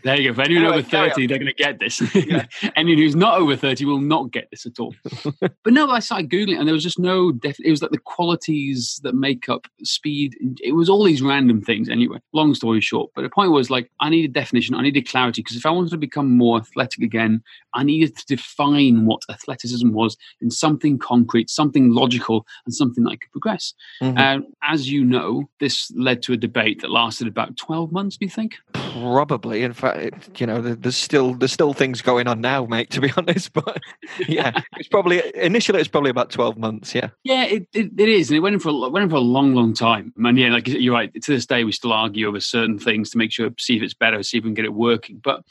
There 0.04 0.20
you 0.20 0.30
go. 0.30 0.36
For 0.36 0.42
anyone 0.42 0.66
anyway, 0.66 0.80
over 0.80 0.90
30, 0.90 1.28
they're 1.28 1.38
going 1.38 1.48
to 1.48 1.54
get 1.54 1.80
this. 1.80 2.02
Yeah. 2.30 2.46
anyone 2.76 3.02
who's 3.02 3.16
not 3.16 3.40
over 3.40 3.56
30 3.56 3.86
will 3.86 4.02
not 4.02 4.32
get 4.32 4.50
this 4.52 4.66
at 4.66 4.80
all. 4.80 4.94
but 5.40 5.74
no, 5.74 5.90
I 5.90 6.00
started 6.00 6.30
Googling 6.30 6.60
and 6.60 6.68
there 6.68 6.74
was 6.74 6.84
just 6.84 7.00
no, 7.00 7.32
def- 7.32 7.60
it 7.64 7.72
was 7.72 7.82
like 7.82 7.92
the 7.92 7.98
qualities 7.98 9.00
that 9.04 9.16
make 9.16 9.48
up 9.48 9.68
speed. 9.84 10.36
It 10.62 10.74
was 10.74 10.90
all 10.90 11.04
these 11.04 11.22
random 11.22 11.62
things 11.62 11.88
anyway. 11.88 12.20
Long 12.34 12.54
story 12.54 12.82
short. 12.82 13.12
But 13.16 13.22
the 13.22 13.30
point 13.30 13.52
was 13.52 13.70
like, 13.70 13.90
I 14.02 14.10
needed 14.10 14.34
definition, 14.34 14.76
I 14.76 14.82
needed 14.82 15.08
clarity 15.08 15.42
because 15.42 15.56
if 15.56 15.66
I 15.66 15.72
wanted 15.72 15.92
to 15.92 15.98
become 15.98 16.36
more 16.36 16.58
athletic 16.58 17.02
again, 17.04 17.42
I 17.74 17.84
needed 17.84 18.18
to 18.18 18.26
define 18.36 19.06
what 19.06 19.22
athleticism 19.30 19.92
was 19.92 20.18
in 20.42 20.52
something 20.52 20.98
concrete, 20.98 21.50
something 21.50 21.92
logical, 21.92 22.46
and 22.66 22.74
something 22.74 23.04
that 23.06 23.12
I 23.12 23.16
could 23.16 23.32
progress. 23.32 23.74
Mm-hmm. 24.02 24.18
Uh, 24.18 24.46
as 24.64 24.90
you 24.90 25.04
know, 25.06 25.50
this 25.60 25.92
led 25.96 26.22
to 26.24 26.34
a 26.34 26.38
debate 26.38 26.82
that 26.82 26.92
lasted 26.92 27.28
about 27.28 27.58
12 27.58 27.92
months, 27.92 27.99
do 28.07 28.25
you 28.25 28.30
think? 28.30 28.56
Probably. 28.74 29.63
In 29.63 29.74
fact, 29.74 30.40
you 30.40 30.48
know, 30.48 30.62
there's 30.62 30.96
still 30.96 31.34
there's 31.34 31.51
still 31.51 31.74
things 31.74 32.01
going 32.01 32.28
on 32.28 32.42
now, 32.42 32.66
mate. 32.66 32.90
To 32.92 33.01
be 33.01 33.12
honest, 33.18 33.54
but 33.54 33.80
yeah, 34.28 34.62
it's 34.78 34.88
probably 34.88 35.22
initially 35.36 35.80
it's 35.80 35.90
probably 35.90 36.10
about 36.10 36.30
12 36.31 36.57
months. 36.57 36.96
Yeah. 36.96 37.10
Yeah, 37.24 37.46
it, 37.46 37.68
it, 37.74 37.92
it 37.98 38.10
is, 38.10 38.30
and 38.30 38.38
it 38.38 38.40
went 38.40 38.54
in 38.54 38.60
for 38.60 38.69
a, 38.69 38.90
went 38.90 39.04
in 39.04 39.10
for 39.10 39.18
a 39.18 39.22
long, 39.22 39.54
long 39.54 39.74
time. 39.74 40.13
And 40.18 40.38
yeah, 40.38 40.50
like 40.50 40.68
you're 40.68 40.94
right. 40.94 41.13
To 41.13 41.31
this 41.31 41.46
day, 41.46 41.63
we 41.63 41.72
still 41.72 41.94
argue 41.94 42.28
over 42.28 42.40
certain 42.40 42.80
things 42.80 43.10
to 43.12 43.18
make 43.18 43.31
sure 43.31 43.50
see 43.57 43.78
if 43.78 43.84
it's 43.84 43.94
better, 43.94 44.24
see 44.24 44.38
if 44.38 44.44
we 44.44 44.50
can 44.50 44.56
get 44.56 44.66
it 44.66 44.74
working. 44.74 45.19
But 45.24 45.44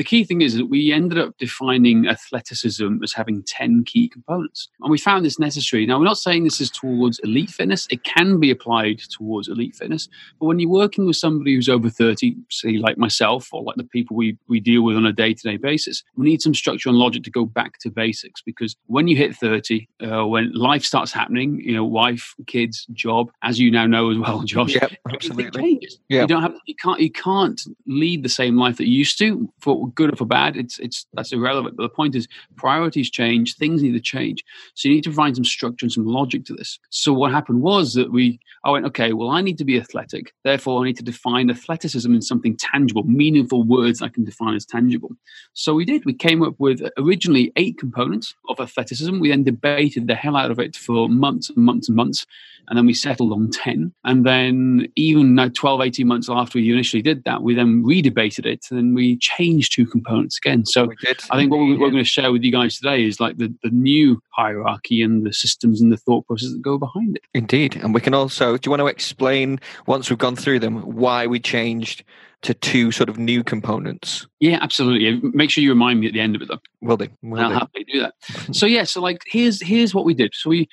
the 0.00 0.04
key 0.04 0.24
thing 0.24 0.40
is 0.40 0.56
that 0.56 0.64
we 0.64 0.94
ended 0.94 1.18
up 1.18 1.36
defining 1.36 2.08
athleticism 2.08 3.02
as 3.04 3.12
having 3.12 3.42
10 3.42 3.84
key 3.84 4.08
components. 4.08 4.70
And 4.80 4.90
we 4.90 4.96
found 4.96 5.26
this 5.26 5.38
necessary. 5.38 5.84
Now, 5.84 5.98
we're 5.98 6.06
not 6.06 6.16
saying 6.16 6.44
this 6.44 6.58
is 6.58 6.70
towards 6.70 7.18
elite 7.18 7.50
fitness, 7.50 7.86
it 7.90 8.02
can 8.02 8.40
be 8.40 8.50
applied 8.50 9.00
towards 9.10 9.48
elite 9.48 9.76
fitness. 9.76 10.08
But 10.38 10.46
when 10.46 10.58
you're 10.58 10.70
working 10.70 11.04
with 11.04 11.16
somebody 11.16 11.54
who's 11.54 11.68
over 11.68 11.90
30, 11.90 12.34
say 12.48 12.78
like 12.78 12.96
myself 12.96 13.52
or 13.52 13.62
like 13.62 13.76
the 13.76 13.84
people 13.84 14.16
we, 14.16 14.38
we 14.48 14.58
deal 14.58 14.80
with 14.80 14.96
on 14.96 15.04
a 15.04 15.12
day 15.12 15.34
to 15.34 15.42
day 15.42 15.58
basis, 15.58 16.02
we 16.16 16.24
need 16.24 16.40
some 16.40 16.54
structure 16.54 16.88
and 16.88 16.96
logic 16.96 17.22
to 17.24 17.30
go 17.30 17.44
back 17.44 17.78
to 17.80 17.90
basics 17.90 18.40
because 18.40 18.76
when 18.86 19.06
you 19.06 19.18
hit 19.18 19.36
30, 19.36 19.86
uh, 20.00 20.26
when 20.26 20.50
life 20.54 20.82
starts 20.82 21.12
happening, 21.12 21.60
you 21.60 21.74
know, 21.74 21.84
wife, 21.84 22.34
kids, 22.46 22.86
job, 22.94 23.30
as 23.42 23.60
you 23.60 23.70
now 23.70 23.86
know 23.86 24.10
as 24.10 24.16
well, 24.16 24.40
Josh, 24.44 24.76
yep, 24.76 24.92
absolutely. 25.12 25.60
changes. 25.60 25.98
Yep. 26.08 26.22
You 26.22 26.26
don't 26.26 26.42
have, 26.42 26.54
you 26.64 26.74
can't, 26.74 27.00
you 27.00 27.10
can't 27.10 27.60
lead 27.86 28.22
the 28.22 28.30
same 28.30 28.56
life 28.56 28.78
that 28.78 28.88
you 28.88 28.96
used 28.96 29.18
to 29.18 29.52
for 29.60 29.89
good 29.94 30.12
or 30.12 30.16
for 30.16 30.24
bad, 30.24 30.56
it's 30.56 30.78
it's 30.78 31.06
that's 31.12 31.32
irrelevant. 31.32 31.76
But 31.76 31.84
the 31.84 31.88
point 31.88 32.14
is, 32.14 32.28
priorities 32.56 33.10
change, 33.10 33.56
things 33.56 33.82
need 33.82 33.92
to 33.92 34.00
change. 34.00 34.44
So 34.74 34.88
you 34.88 34.94
need 34.94 35.04
to 35.04 35.12
find 35.12 35.34
some 35.34 35.44
structure 35.44 35.84
and 35.84 35.92
some 35.92 36.06
logic 36.06 36.44
to 36.46 36.54
this. 36.54 36.78
So 36.90 37.12
what 37.12 37.32
happened 37.32 37.62
was 37.62 37.94
that 37.94 38.12
we, 38.12 38.40
I 38.64 38.70
went, 38.70 38.86
okay, 38.86 39.12
well, 39.12 39.30
I 39.30 39.40
need 39.40 39.58
to 39.58 39.64
be 39.64 39.78
athletic. 39.78 40.32
Therefore, 40.44 40.82
I 40.82 40.86
need 40.86 40.96
to 40.96 41.02
define 41.02 41.50
athleticism 41.50 42.12
in 42.12 42.22
something 42.22 42.56
tangible, 42.56 43.04
meaningful 43.04 43.62
words 43.62 44.02
I 44.02 44.08
can 44.08 44.24
define 44.24 44.54
as 44.54 44.66
tangible. 44.66 45.10
So 45.54 45.74
we 45.74 45.84
did. 45.84 46.04
We 46.04 46.14
came 46.14 46.42
up 46.42 46.54
with 46.58 46.82
originally 46.98 47.52
eight 47.56 47.78
components 47.78 48.34
of 48.48 48.60
athleticism. 48.60 49.18
We 49.18 49.30
then 49.30 49.44
debated 49.44 50.06
the 50.06 50.14
hell 50.14 50.36
out 50.36 50.50
of 50.50 50.58
it 50.58 50.76
for 50.76 51.08
months 51.08 51.50
and 51.50 51.64
months 51.64 51.88
and 51.88 51.96
months 51.96 52.26
and 52.70 52.78
then 52.78 52.86
we 52.86 52.94
settled 52.94 53.32
on 53.32 53.50
10 53.50 53.92
and 54.04 54.24
then 54.24 54.86
even 54.96 55.34
now 55.34 55.48
12 55.48 55.82
18 55.82 56.06
months 56.06 56.28
after 56.30 56.58
we 56.58 56.72
initially 56.72 57.02
did 57.02 57.22
that 57.24 57.42
we 57.42 57.54
then 57.54 57.82
redebated 57.84 58.46
it 58.46 58.64
and 58.70 58.94
we 58.94 59.16
changed 59.18 59.69
two 59.70 59.86
components 59.86 60.38
again 60.38 60.64
so 60.66 60.90
i 61.30 61.36
think 61.36 61.50
what 61.50 61.58
we're, 61.58 61.78
we're, 61.78 61.90
going 61.90 62.02
to 62.02 62.04
share 62.04 62.32
with 62.32 62.42
you 62.42 62.52
guys 62.52 62.76
today 62.76 63.04
is 63.04 63.20
like 63.20 63.36
the, 63.38 63.52
the 63.62 63.70
new 63.70 64.20
hierarchy 64.30 65.02
and 65.02 65.24
the 65.24 65.32
systems 65.32 65.80
and 65.80 65.92
the 65.92 65.96
thought 65.96 66.26
process 66.26 66.50
that 66.50 66.62
go 66.62 66.78
behind 66.78 67.16
it 67.16 67.22
indeed 67.34 67.76
and 67.76 67.94
we 67.94 68.00
can 68.00 68.14
also 68.14 68.56
do 68.56 68.68
you 68.68 68.70
want 68.70 68.80
to 68.80 68.86
explain 68.86 69.58
once 69.86 70.10
we've 70.10 70.18
gone 70.18 70.36
through 70.36 70.58
them 70.58 70.80
why 70.82 71.26
we 71.26 71.40
changed 71.40 72.04
to 72.42 72.54
two 72.54 72.90
sort 72.90 73.08
of 73.08 73.18
new 73.18 73.44
components. 73.44 74.26
Yeah, 74.38 74.58
absolutely. 74.62 75.20
Make 75.34 75.50
sure 75.50 75.62
you 75.62 75.70
remind 75.70 76.00
me 76.00 76.06
at 76.06 76.14
the 76.14 76.20
end 76.20 76.34
of 76.34 76.42
it, 76.42 76.48
though. 76.48 76.60
Will 76.80 76.96
do. 76.96 77.08
Will 77.22 77.40
I'll 77.40 77.50
happily 77.50 77.84
do 77.84 78.00
that. 78.00 78.14
so 78.52 78.66
yeah, 78.66 78.84
so 78.84 79.00
like 79.00 79.22
here's 79.26 79.60
here's 79.62 79.94
what 79.94 80.04
we 80.04 80.14
did. 80.14 80.34
So 80.34 80.50
we 80.50 80.68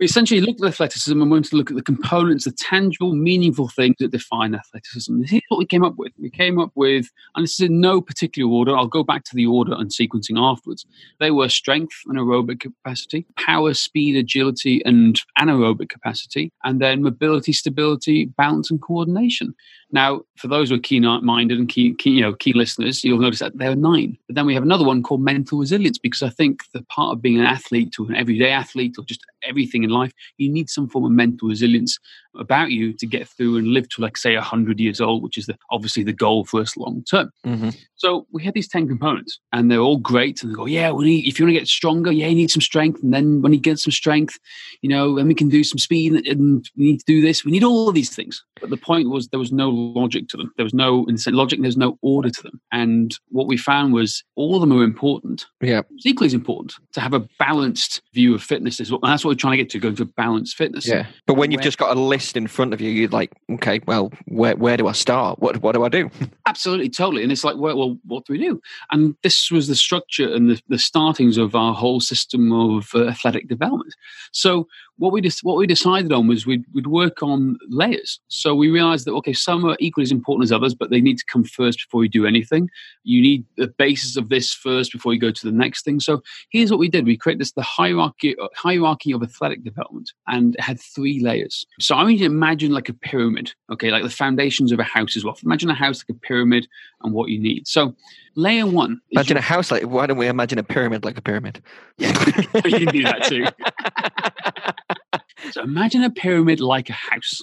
we 0.00 0.06
essentially 0.06 0.40
looked 0.40 0.60
at 0.60 0.68
athleticism 0.68 1.20
and 1.20 1.30
wanted 1.30 1.50
to 1.50 1.56
look 1.56 1.70
at 1.70 1.76
the 1.76 1.82
components, 1.82 2.44
the 2.44 2.52
tangible, 2.52 3.14
meaningful 3.14 3.68
things 3.68 3.94
that 4.00 4.10
define 4.10 4.54
athleticism. 4.54 5.20
This 5.20 5.34
is 5.34 5.42
what 5.48 5.58
we 5.58 5.66
came 5.66 5.84
up 5.84 5.94
with. 5.96 6.12
We 6.18 6.30
came 6.30 6.58
up 6.58 6.72
with, 6.74 7.10
and 7.34 7.44
this 7.44 7.54
is 7.54 7.68
in 7.68 7.80
no 7.80 8.00
particular 8.00 8.50
order. 8.50 8.76
I'll 8.76 8.88
go 8.88 9.04
back 9.04 9.22
to 9.24 9.36
the 9.36 9.46
order 9.46 9.72
and 9.72 9.90
sequencing 9.90 10.36
afterwards. 10.36 10.84
They 11.20 11.30
were 11.30 11.48
strength 11.48 11.94
and 12.06 12.18
aerobic 12.18 12.60
capacity, 12.60 13.24
power, 13.36 13.72
speed, 13.72 14.16
agility, 14.16 14.82
and 14.84 15.20
anaerobic 15.38 15.90
capacity, 15.90 16.52
and 16.64 16.80
then 16.80 17.02
mobility, 17.02 17.52
stability, 17.52 18.24
balance, 18.24 18.72
and 18.72 18.82
coordination. 18.82 19.54
Now, 19.94 20.22
for 20.36 20.48
those 20.48 20.68
who 20.70 20.74
are 20.74 20.80
keen-minded 20.80 21.56
and 21.56 21.68
keen, 21.68 21.96
keen, 21.96 22.14
you 22.14 22.22
know, 22.22 22.34
keen 22.34 22.56
listeners, 22.56 23.04
you'll 23.04 23.20
notice 23.20 23.38
that 23.38 23.56
there 23.56 23.70
are 23.70 23.76
nine. 23.76 24.18
But 24.26 24.34
then 24.34 24.44
we 24.44 24.54
have 24.54 24.64
another 24.64 24.84
one 24.84 25.04
called 25.04 25.22
mental 25.22 25.60
resilience, 25.60 25.98
because 25.98 26.24
I 26.24 26.30
think 26.30 26.62
the 26.72 26.82
part 26.82 27.12
of 27.12 27.22
being 27.22 27.38
an 27.38 27.46
athlete 27.46 27.92
to 27.92 28.06
an 28.06 28.16
everyday 28.16 28.50
athlete 28.50 28.96
or 28.98 29.04
just 29.04 29.24
everything 29.48 29.84
in 29.84 29.90
life, 29.90 30.12
you 30.36 30.50
need 30.50 30.68
some 30.68 30.88
form 30.88 31.04
of 31.04 31.12
mental 31.12 31.48
resilience 31.48 31.96
about 32.36 32.72
you 32.72 32.92
to 32.94 33.06
get 33.06 33.28
through 33.28 33.56
and 33.56 33.68
live 33.68 33.88
to, 33.90 34.02
like, 34.02 34.16
say, 34.16 34.34
100 34.34 34.80
years 34.80 35.00
old, 35.00 35.22
which 35.22 35.38
is 35.38 35.46
the, 35.46 35.56
obviously 35.70 36.02
the 36.02 36.12
goal 36.12 36.44
for 36.44 36.60
us 36.60 36.76
long 36.76 37.04
term. 37.08 37.30
Mm-hmm. 37.46 37.68
So 37.94 38.26
we 38.32 38.42
had 38.42 38.54
these 38.54 38.66
10 38.66 38.88
components, 38.88 39.38
and 39.52 39.70
they're 39.70 39.78
all 39.78 39.98
great. 39.98 40.42
And 40.42 40.50
they 40.50 40.56
go, 40.56 40.66
yeah, 40.66 40.90
we 40.90 41.04
need, 41.04 41.28
if 41.28 41.38
you 41.38 41.44
want 41.44 41.54
to 41.54 41.60
get 41.60 41.68
stronger, 41.68 42.10
yeah, 42.10 42.26
you 42.26 42.34
need 42.34 42.50
some 42.50 42.60
strength. 42.60 43.00
And 43.00 43.14
then 43.14 43.42
when 43.42 43.52
you 43.52 43.60
get 43.60 43.78
some 43.78 43.92
strength, 43.92 44.40
you 44.82 44.88
know, 44.88 45.14
then 45.14 45.28
we 45.28 45.34
can 45.34 45.48
do 45.48 45.62
some 45.62 45.78
speed 45.78 46.26
and 46.26 46.68
we 46.76 46.84
need 46.84 46.98
to 46.98 47.04
do 47.06 47.22
this. 47.22 47.44
We 47.44 47.52
need 47.52 47.62
all 47.62 47.88
of 47.88 47.94
these 47.94 48.12
things. 48.12 48.42
But 48.60 48.70
the 48.70 48.76
point 48.76 49.10
was 49.10 49.28
there 49.28 49.38
was 49.38 49.52
no 49.52 49.83
logic 49.92 50.28
to 50.28 50.36
them. 50.36 50.52
There 50.56 50.64
was 50.64 50.74
no 50.74 51.04
in 51.06 51.16
the 51.16 51.30
logic, 51.30 51.60
there's 51.60 51.76
no 51.76 51.98
order 52.02 52.30
to 52.30 52.42
them. 52.42 52.60
And 52.72 53.16
what 53.28 53.46
we 53.46 53.56
found 53.56 53.92
was 53.92 54.22
all 54.36 54.54
of 54.54 54.60
them 54.60 54.72
are 54.72 54.82
important. 54.82 55.46
Yeah. 55.60 55.82
It's 55.94 56.06
equally 56.06 56.26
as 56.26 56.34
important 56.34 56.74
to 56.92 57.00
have 57.00 57.14
a 57.14 57.26
balanced 57.38 58.02
view 58.12 58.34
of 58.34 58.42
fitness. 58.42 58.80
Is 58.80 58.90
what, 58.90 59.00
that's 59.02 59.24
what 59.24 59.30
we're 59.30 59.36
trying 59.36 59.52
to 59.52 59.56
get 59.58 59.70
to, 59.70 59.78
going 59.78 59.96
to 59.96 60.04
balanced 60.04 60.56
fitness. 60.56 60.86
Yeah. 60.86 61.06
But 61.26 61.34
when 61.34 61.50
you've 61.50 61.62
just 61.62 61.78
got 61.78 61.96
a 61.96 62.00
list 62.00 62.36
in 62.36 62.46
front 62.46 62.72
of 62.72 62.80
you, 62.80 62.90
you're 62.90 63.08
like, 63.08 63.32
okay, 63.52 63.80
well, 63.86 64.12
where, 64.26 64.56
where 64.56 64.76
do 64.76 64.88
I 64.88 64.92
start? 64.92 65.38
What, 65.38 65.58
what 65.62 65.72
do 65.72 65.84
I 65.84 65.88
do? 65.88 66.10
Absolutely, 66.46 66.88
totally. 66.90 67.22
And 67.22 67.32
it's 67.32 67.44
like, 67.44 67.56
well, 67.56 67.76
well 67.76 67.98
what 68.04 68.24
do 68.26 68.32
we 68.32 68.38
do? 68.38 68.60
And 68.90 69.16
this 69.22 69.50
was 69.50 69.68
the 69.68 69.76
structure 69.76 70.32
and 70.32 70.50
the, 70.50 70.60
the 70.68 70.78
startings 70.78 71.38
of 71.38 71.54
our 71.54 71.74
whole 71.74 72.00
system 72.00 72.52
of 72.52 72.90
uh, 72.94 73.06
athletic 73.06 73.48
development. 73.48 73.94
So 74.32 74.66
what 74.98 75.12
we 75.12 75.20
just 75.20 75.42
what 75.42 75.56
we 75.56 75.66
decided 75.66 76.12
on 76.12 76.28
was 76.28 76.46
we'd, 76.46 76.64
we'd 76.72 76.86
work 76.86 77.22
on 77.22 77.58
layers. 77.68 78.20
So 78.28 78.54
we 78.54 78.70
realized 78.70 79.06
that 79.06 79.12
okay, 79.14 79.32
some 79.32 79.64
are 79.64 79.76
equally 79.80 80.04
as 80.04 80.12
important 80.12 80.44
as 80.44 80.52
others, 80.52 80.74
but 80.74 80.90
they 80.90 81.00
need 81.00 81.18
to 81.18 81.24
come 81.30 81.44
first 81.44 81.78
before 81.78 82.04
you 82.04 82.08
do 82.08 82.26
anything. 82.26 82.70
You 83.02 83.20
need 83.20 83.44
the 83.56 83.68
basis 83.68 84.16
of 84.16 84.28
this 84.28 84.52
first 84.52 84.92
before 84.92 85.12
you 85.12 85.18
go 85.18 85.32
to 85.32 85.46
the 85.46 85.52
next 85.52 85.84
thing. 85.84 86.00
So 86.00 86.22
here's 86.50 86.70
what 86.70 86.80
we 86.80 86.88
did: 86.88 87.06
we 87.06 87.16
created 87.16 87.40
this 87.40 87.52
the 87.52 87.62
hierarchy 87.62 88.36
hierarchy 88.54 89.12
of 89.12 89.22
athletic 89.22 89.64
development, 89.64 90.12
and 90.28 90.56
had 90.58 90.80
three 90.80 91.20
layers. 91.20 91.66
So 91.80 91.96
I 91.96 92.04
mean, 92.04 92.22
imagine 92.22 92.72
like 92.72 92.88
a 92.88 92.94
pyramid, 92.94 93.52
okay, 93.72 93.90
like 93.90 94.04
the 94.04 94.10
foundations 94.10 94.70
of 94.70 94.78
a 94.78 94.84
house 94.84 95.16
as 95.16 95.24
well. 95.24 95.36
Imagine 95.44 95.70
a 95.70 95.74
house 95.74 96.04
like 96.08 96.16
a 96.16 96.20
pyramid 96.20 96.68
and 97.02 97.12
what 97.12 97.30
you 97.30 97.40
need. 97.40 97.66
So 97.66 97.94
layer 98.34 98.66
one. 98.66 99.00
Imagine 99.10 99.36
a 99.36 99.40
house 99.40 99.70
like. 99.70 99.84
Why 99.84 100.06
don't 100.06 100.18
we 100.18 100.26
imagine 100.26 100.58
a 100.58 100.62
pyramid 100.62 101.04
like 101.04 101.16
a 101.18 101.22
pyramid? 101.22 101.62
Yeah, 101.98 102.10
you 102.64 102.78
can 102.78 102.86
do 102.86 103.02
that 103.04 103.24
too. 103.24 103.46
So 105.50 105.62
imagine 105.62 106.02
a 106.02 106.10
pyramid 106.10 106.60
like 106.60 106.88
a 106.88 106.94
house. 106.94 107.40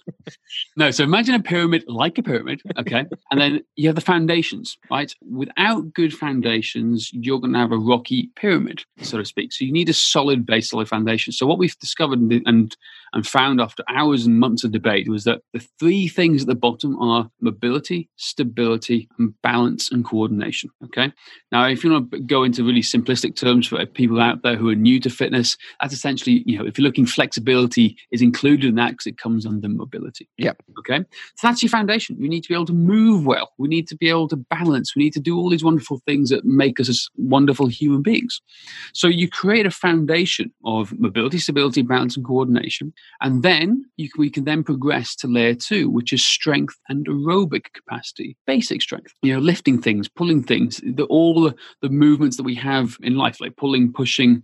No, 0.75 0.91
so 0.91 1.03
imagine 1.03 1.35
a 1.35 1.41
pyramid 1.41 1.83
like 1.87 2.17
a 2.17 2.23
pyramid, 2.23 2.61
okay? 2.77 3.05
And 3.31 3.41
then 3.41 3.63
you 3.75 3.87
have 3.89 3.95
the 3.95 4.01
foundations, 4.01 4.77
right? 4.89 5.13
Without 5.29 5.93
good 5.93 6.13
foundations, 6.13 7.11
you're 7.13 7.39
going 7.39 7.53
to 7.53 7.59
have 7.59 7.71
a 7.71 7.77
rocky 7.77 8.29
pyramid, 8.35 8.83
so 9.01 9.17
to 9.17 9.25
speak. 9.25 9.53
So 9.53 9.65
you 9.65 9.71
need 9.71 9.89
a 9.89 9.93
solid 9.93 10.45
base, 10.45 10.69
solid 10.69 10.87
foundation. 10.87 11.33
So 11.33 11.45
what 11.45 11.57
we've 11.57 11.77
discovered 11.79 12.19
and 12.19 12.75
and 13.13 13.27
found 13.27 13.59
after 13.59 13.83
hours 13.89 14.25
and 14.25 14.39
months 14.39 14.63
of 14.63 14.71
debate 14.71 15.09
was 15.09 15.25
that 15.25 15.41
the 15.53 15.59
three 15.79 16.07
things 16.07 16.43
at 16.43 16.47
the 16.47 16.55
bottom 16.55 16.97
are 17.01 17.29
mobility, 17.41 18.09
stability, 18.15 19.09
and 19.19 19.33
balance 19.41 19.91
and 19.91 20.05
coordination. 20.05 20.69
Okay. 20.85 21.11
Now, 21.51 21.67
if 21.67 21.83
you 21.83 21.91
want 21.91 22.11
to 22.11 22.19
go 22.19 22.43
into 22.43 22.63
really 22.63 22.81
simplistic 22.81 23.35
terms 23.35 23.67
for 23.67 23.85
people 23.85 24.21
out 24.21 24.43
there 24.43 24.55
who 24.55 24.69
are 24.69 24.75
new 24.75 24.99
to 25.01 25.09
fitness, 25.09 25.57
that's 25.81 25.93
essentially, 25.93 26.43
you 26.45 26.57
know, 26.57 26.65
if 26.65 26.77
you're 26.77 26.87
looking 26.87 27.05
flexibility 27.05 27.90
is 28.11 28.21
included 28.21 28.67
in 28.67 28.75
that 28.75 28.91
because 28.91 29.07
it 29.07 29.17
comes 29.17 29.45
under 29.45 29.69
mobility. 29.69 30.27
Yeah. 30.37 30.53
Okay. 30.79 30.99
So 31.35 31.47
that's 31.47 31.61
your 31.61 31.69
foundation. 31.69 32.17
We 32.19 32.27
need 32.27 32.41
to 32.41 32.49
be 32.49 32.53
able 32.53 32.65
to 32.65 32.73
move 32.73 33.25
well. 33.25 33.51
We 33.57 33.67
need 33.67 33.87
to 33.89 33.95
be 33.95 34.09
able 34.09 34.27
to 34.29 34.35
balance. 34.37 34.95
We 34.95 35.03
need 35.03 35.13
to 35.13 35.19
do 35.19 35.37
all 35.37 35.49
these 35.49 35.63
wonderful 35.63 36.01
things 36.05 36.29
that 36.29 36.45
make 36.45 36.79
us 36.79 36.89
as 36.89 37.07
wonderful 37.17 37.67
human 37.67 38.01
beings. 38.01 38.41
So 38.93 39.07
you 39.07 39.29
create 39.29 39.65
a 39.65 39.71
foundation 39.71 40.51
of 40.65 40.97
mobility, 40.99 41.37
stability, 41.39 41.81
balance, 41.81 42.15
and 42.15 42.25
coordination. 42.25 42.93
And 43.21 43.43
then 43.43 43.85
you, 43.97 44.09
we 44.17 44.29
can 44.29 44.45
then 44.45 44.63
progress 44.63 45.15
to 45.17 45.27
layer 45.27 45.55
two, 45.55 45.89
which 45.89 46.13
is 46.13 46.25
strength 46.25 46.77
and 46.89 47.07
aerobic 47.07 47.73
capacity, 47.73 48.37
basic 48.45 48.81
strength. 48.81 49.13
You 49.21 49.33
know, 49.33 49.39
lifting 49.39 49.81
things, 49.81 50.07
pulling 50.07 50.43
things, 50.43 50.81
the, 50.83 51.05
all 51.05 51.41
the, 51.41 51.55
the 51.81 51.89
movements 51.89 52.37
that 52.37 52.43
we 52.43 52.55
have 52.55 52.97
in 53.01 53.15
life, 53.15 53.39
like 53.41 53.55
pulling, 53.57 53.91
pushing, 53.93 54.43